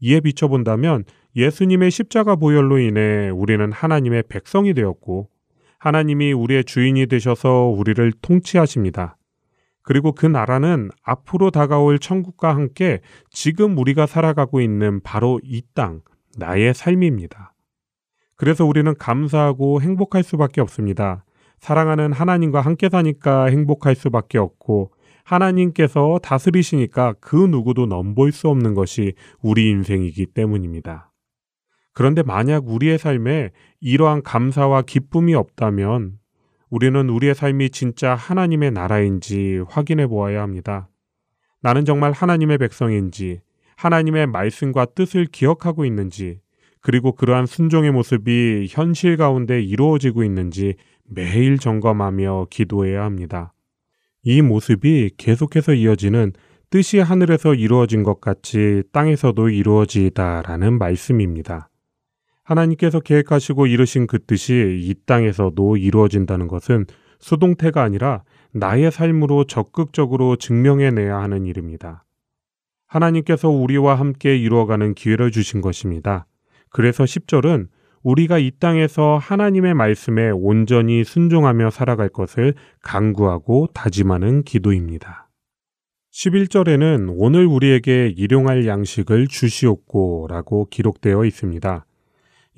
[0.00, 1.04] 이에 비춰본다면
[1.36, 5.28] 예수님의 십자가 보혈로 인해 우리는 하나님의 백성이 되었고
[5.78, 9.16] 하나님이 우리의 주인이 되셔서 우리를 통치하십니다.
[9.82, 13.00] 그리고 그 나라는 앞으로 다가올 천국과 함께
[13.30, 16.02] 지금 우리가 살아가고 있는 바로 이 땅,
[16.36, 17.54] 나의 삶입니다.
[18.36, 21.24] 그래서 우리는 감사하고 행복할 수밖에 없습니다.
[21.58, 24.92] 사랑하는 하나님과 함께 사니까 행복할 수밖에 없고
[25.24, 31.09] 하나님께서 다스리시니까 그 누구도 넘볼 수 없는 것이 우리 인생이기 때문입니다.
[31.92, 36.18] 그런데 만약 우리의 삶에 이러한 감사와 기쁨이 없다면
[36.70, 40.88] 우리는 우리의 삶이 진짜 하나님의 나라인지 확인해 보아야 합니다.
[41.62, 43.40] 나는 정말 하나님의 백성인지,
[43.76, 46.40] 하나님의 말씀과 뜻을 기억하고 있는지,
[46.80, 53.52] 그리고 그러한 순종의 모습이 현실 가운데 이루어지고 있는지 매일 점검하며 기도해야 합니다.
[54.22, 56.32] 이 모습이 계속해서 이어지는
[56.70, 61.69] 뜻이 하늘에서 이루어진 것 같이 땅에서도 이루어지다라는 말씀입니다.
[62.50, 66.86] 하나님께서 계획하시고 이루신 그 뜻이 이 땅에서도 이루어진다는 것은
[67.20, 72.04] 수동태가 아니라 나의 삶으로 적극적으로 증명해내야 하는 일입니다.
[72.88, 76.26] 하나님께서 우리와 함께 이루어가는 기회를 주신 것입니다.
[76.70, 77.68] 그래서 10절은
[78.02, 85.28] 우리가 이 땅에서 하나님의 말씀에 온전히 순종하며 살아갈 것을 강구하고 다짐하는 기도입니다.
[86.12, 91.86] 11절에는 오늘 우리에게 일용할 양식을 주시옵고 라고 기록되어 있습니다.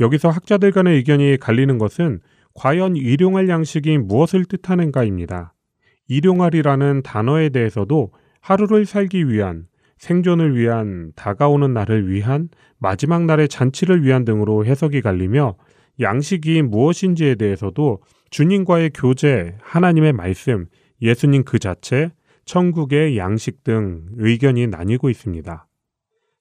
[0.02, 2.18] 여기서 학자들 간의 의견이 갈리는 것은
[2.54, 5.54] 과연 일용할 양식이 무엇을 뜻하는가입니다.
[6.08, 9.66] 일용할이라는 단어에 대해서도 하루를 살기 위한,
[9.98, 12.48] 생존을 위한, 다가오는 날을 위한,
[12.78, 15.54] 마지막 날의 잔치를 위한 등으로 해석이 갈리며
[16.00, 20.66] 양식이 무엇인지에 대해서도 주님과의 교제, 하나님의 말씀,
[21.00, 22.10] 예수님 그 자체,
[22.44, 25.68] 천국의 양식 등 의견이 나뉘고 있습니다.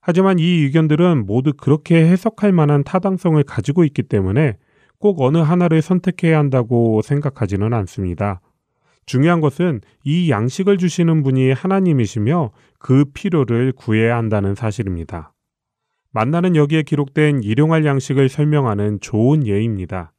[0.02, 4.56] 하지만 이 의견들은 모두 그렇게 해석할 만한 타당성을 가지고 있기 때문에
[4.98, 8.40] 꼭 어느 하나를 선택해야 한다고 생각하지는 않습니다.
[9.06, 15.32] 중요한 것은 이 양식을 주시는 분이 하나님이시며 그 필요를 구해야 한다는 사실입니다.
[16.10, 20.12] 만나는 여기에 기록된 일용할 양식을 설명하는 좋은 예입니다.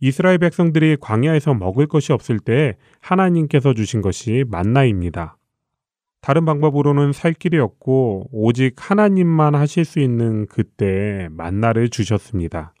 [0.00, 5.37] 이스라엘 백성들이 광야에서 먹을 것이 없을 때 하나님께서 주신 것이 만나입니다.
[6.20, 12.74] 다른 방법으로는 살 길이 없고 오직 하나님만 하실 수 있는 그때 만나를 주셨습니다.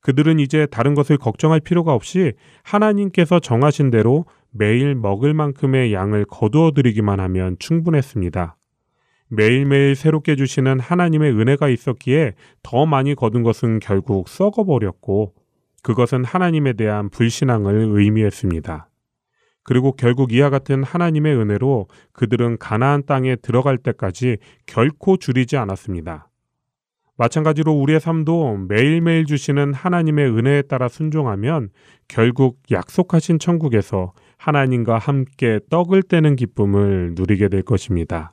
[0.00, 2.32] 그들은 이제 다른 것을 걱정할 필요가 없이
[2.62, 8.56] 하나님께서 정하신 대로 매일 먹을 만큼의 양을 거두어 드리기만 하면 충분했습니다.
[9.28, 15.34] 매일매일 새롭게 주시는 하나님의 은혜가 있었기에 더 많이 거둔 것은 결국 썩어버렸고
[15.82, 18.88] 그것은 하나님에 대한 불신앙을 의미했습니다.
[19.64, 26.28] 그리고 결국 이와 같은 하나님의 은혜로 그들은 가나안 땅에 들어갈 때까지 결코 줄이지 않았습니다.
[27.16, 31.68] 마찬가지로 우리의 삶도 매일매일 주시는 하나님의 은혜에 따라 순종하면
[32.08, 38.32] 결국 약속하신 천국에서 하나님과 함께 떡을 떼는 기쁨을 누리게 될 것입니다.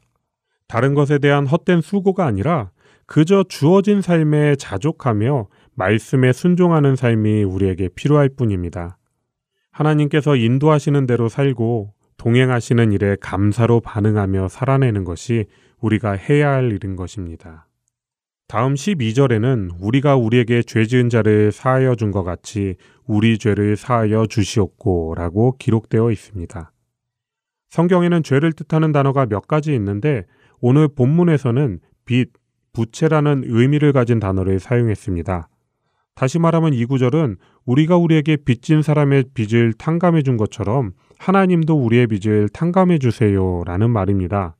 [0.68, 2.72] 다른 것에 대한 헛된 수고가 아니라
[3.06, 8.99] 그저 주어진 삶에 자족하며 말씀에 순종하는 삶이 우리에게 필요할 뿐입니다.
[9.72, 15.46] 하나님께서 인도하시는 대로 살고 동행하시는 일에 감사로 반응하며 살아내는 것이
[15.80, 17.68] 우리가 해야 할 일인 것입니다.
[18.48, 25.14] 다음 12절에는 우리가 우리에게 죄 지은 자를 사하여 준 것 같이 우리 죄를 사하여 주시옵고
[25.16, 26.72] 라고 기록되어 있습니다.
[27.70, 30.26] 성경에는 죄를 뜻하는 단어가 몇 가지 있는데
[30.60, 32.34] 오늘 본문에서는 빚,
[32.74, 35.48] 부채라는 의미를 가진 단어를 사용했습니다.
[36.16, 42.50] 다시 말하면 이 구절은 우리가 우리에게 빚진 사람의 빚을 탕감해 준 것처럼 하나님도 우리의 빚을
[42.50, 44.56] 탕감해 주세요 라는 말입니다.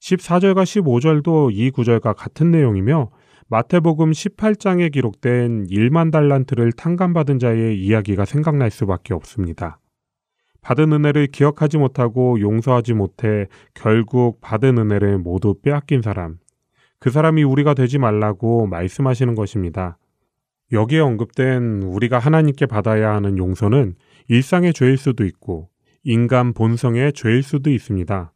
[0.00, 3.10] 14절과 15절도 이 구절과 같은 내용이며
[3.48, 9.78] 마태복음 18장에 기록된 1만 달란트를 탕감받은 자의 이야기가 생각날 수밖에 없습니다.
[10.62, 16.38] 받은 은혜를 기억하지 못하고 용서하지 못해 결국 받은 은혜를 모두 빼앗긴 사람.
[16.98, 19.98] 그 사람이 우리가 되지 말라고 말씀하시는 것입니다.
[20.72, 23.94] 여기에 언급된 우리가 하나님께 받아야 하는 용서는
[24.28, 25.68] 일상의 죄일 수도 있고
[26.02, 28.32] 인간 본성의 죄일 수도 있습니다.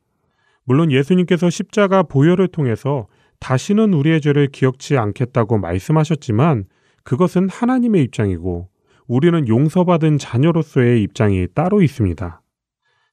[0.65, 3.07] 물론 예수님께서 십자가 보혈을 통해서
[3.41, 6.65] 다시는 우리의 죄를 기억지 않겠다고 말씀하셨지만
[7.05, 8.69] 그것은 하나님의 입장이고
[9.07, 12.43] 우리는 용서받은 자녀로서의 입장이 따로 있습니다.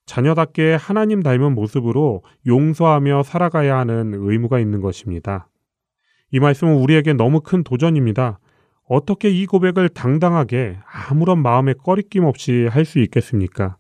[0.05, 5.47] 자녀답게 하나님 닮은 모습으로 용서하며 살아가야 하는 의무가 있는 것입니다.
[6.32, 8.39] 이 말씀은 우리에게 너무 큰 도전입니다.
[8.86, 10.77] 어떻게 이 고백을 당당하게
[11.09, 13.77] 아무런 마음의 꺼리낌 없이 할 수 있겠습니까?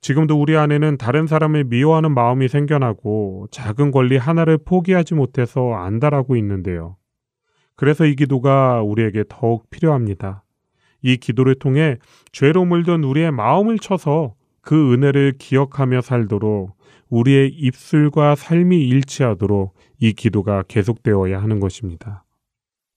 [0.00, 6.96] 지금도 우리 안에는 다른 사람을 미워하는 마음이 생겨나고 작은 권리 하나를 포기하지 못해서 안달하고 있는데요.
[7.76, 10.44] 그래서 이 기도가 우리에게 더욱 필요합니다.
[11.00, 11.98] 이 기도를 통해
[12.32, 16.76] 죄로 물든 우리의 마음을 쳐서 그 은혜를 기억하며 살도록
[17.08, 22.23] 우리의 입술과 삶이 일치하도록 이 기도가 계속되어야 하는 것입니다.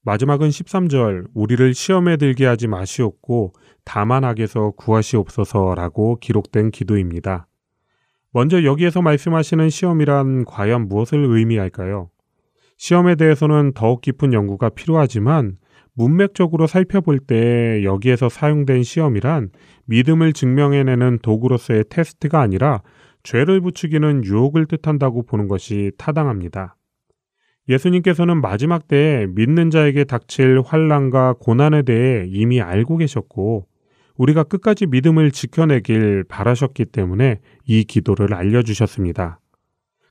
[0.04, 3.52] 마지막은 13절 우리를 시험에 들게 하지 마시옵고
[3.84, 7.46] 다만 악에서 구하시옵소서라고 기록된 기도입니다.
[8.32, 12.10] 먼저 여기에서 말씀하시는 시험이란 과연 무엇을 의미할까요?
[12.76, 15.56] 시험에 대해서는 더욱 깊은 연구가 필요하지만
[15.94, 19.50] 문맥적으로 살펴볼 때 여기에서 사용된 시험이란
[19.86, 22.82] 믿음을 증명해내는 도구로서의 테스트가 아니라
[23.24, 26.77] 죄를 부추기는 유혹을 뜻한다고 보는 것이 타당합니다.
[27.68, 33.66] 예수님께서는 마지막 때에 믿는 자에게 닥칠 환란과 고난에 대해 이미 알고 계셨고
[34.16, 39.40] 우리가 끝까지 믿음을 지켜내길 바라셨기 때문에 이 기도를 알려주셨습니다.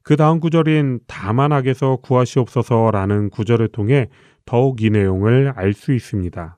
[0.04, 4.08] 그 다음 구절인 다만 악에서 구하시옵소서라는 구절을 통해
[4.46, 6.58] 더욱 이 내용을 알 수 있습니다.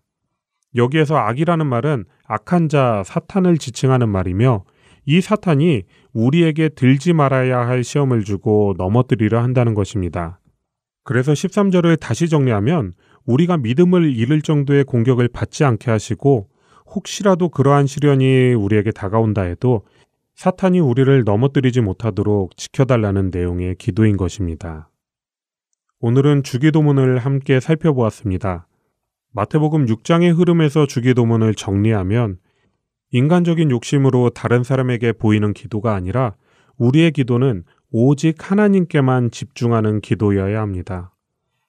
[0.76, 4.66] 여기에서 악이라는 말은 악한 자 사탄을 지칭하는 말이며
[5.06, 5.84] 이 사탄이
[6.14, 10.40] 우리에게 들지 말아야 할 시험을 주고 넘어뜨리려 한다는 것입니다.
[11.04, 12.94] 그래서 13절을 다시 정리하면
[13.26, 16.50] 우리가 믿음을 잃을 정도의 공격을 받지 않게 하시고
[16.88, 19.84] 혹시라도 그러한 시련이 우리에게 다가온다 해도
[20.36, 24.90] 사탄이 우리를 넘어뜨리지 못하도록 지켜달라는 내용의 기도인 것입니다.
[26.00, 28.68] 오늘은 주기도문을 함께 살펴보았습니다.
[29.32, 32.38] 마태복음 6장의 흐름에서 주기도문을 정리하면
[33.12, 36.36] 인간적인 욕심으로 다른 사람에게 보이는 기도가 아니라
[36.78, 41.16] 우리의 기도는 오직 하나님께만 집중하는 기도여야 합니다.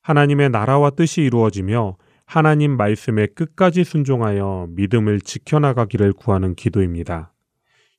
[0.03, 1.97] 하나님의 나라와 뜻이 이루어지며
[2.27, 7.33] 하나님 말씀에 끝까지 순종하여 믿음을 지켜나가기를 구하는 기도입니다.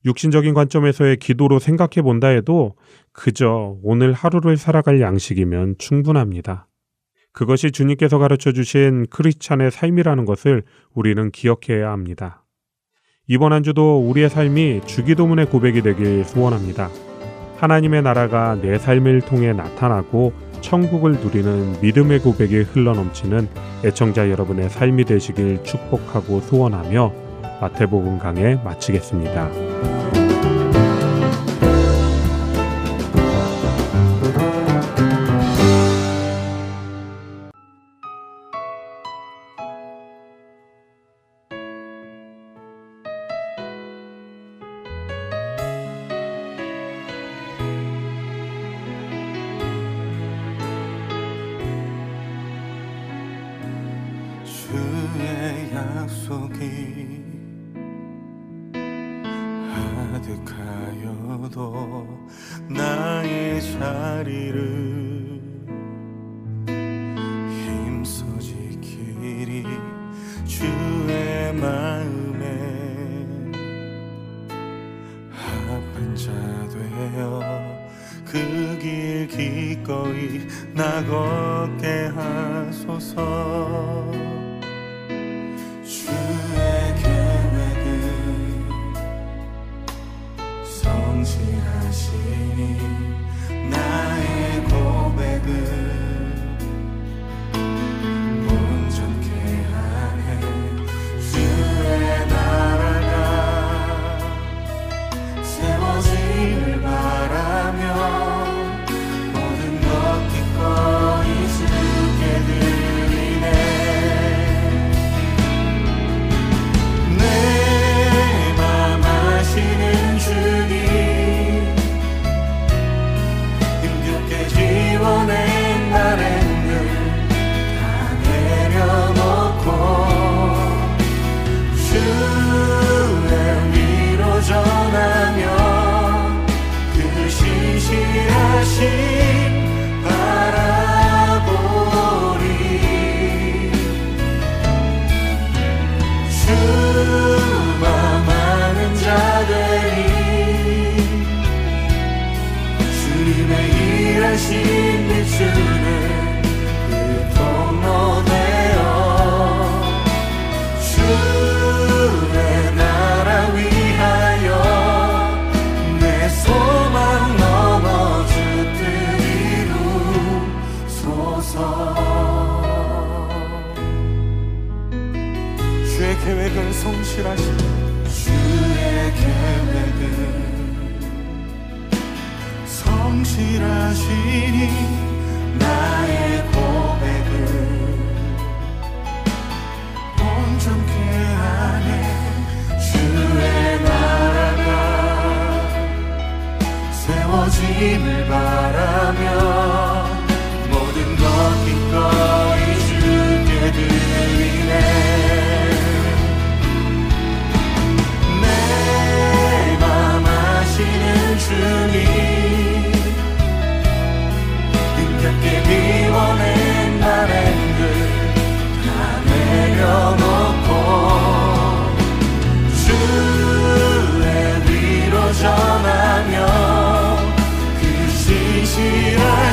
[0.05, 2.75] 육신적인 관점에서의 기도로 생각해 본다 해도
[3.11, 6.67] 그저 오늘 하루를 살아갈 양식이면 충분합니다.
[7.33, 10.63] 그것이 주님께서 가르쳐 주신 크리스찬의 삶이라는 것을
[10.93, 12.43] 우리는 기억해야 합니다.
[13.27, 17.10] 이번 한 주도 우리의 삶이 주기도문의 고백이 되길 소원합니다.
[17.61, 23.47] 하나님의 나라가 내 삶을 통해 나타나고 천국을 누리는 믿음의 고백이 흘러넘치는
[23.85, 27.13] 애청자 여러분의 삶이 되시길 축복하고 소원하며
[27.61, 30.20] 마태복음 강해 마치겠습니다.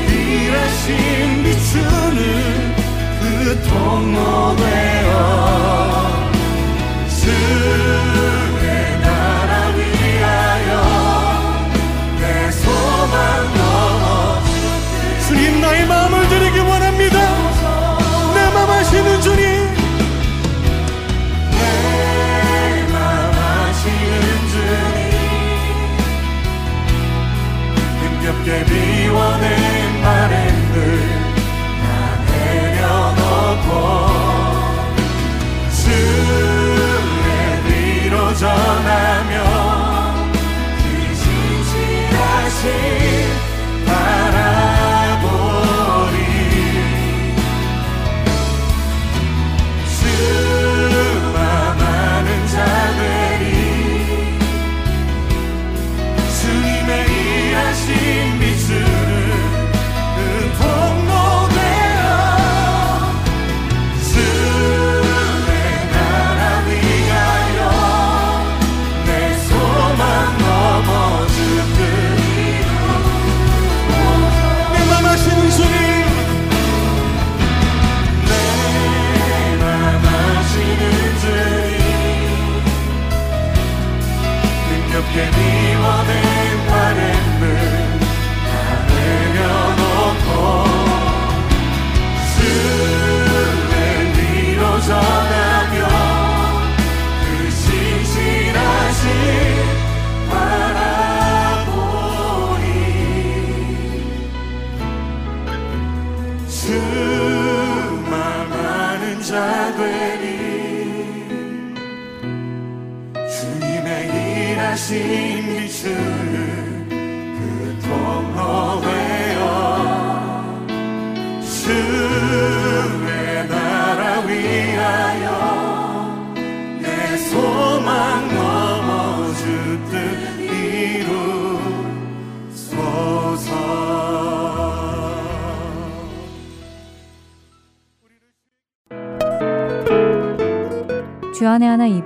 [0.09, 2.21] 일하신 비추는
[3.21, 3.25] 그
[3.69, 5.11] 통로되어
[7.09, 7.23] 주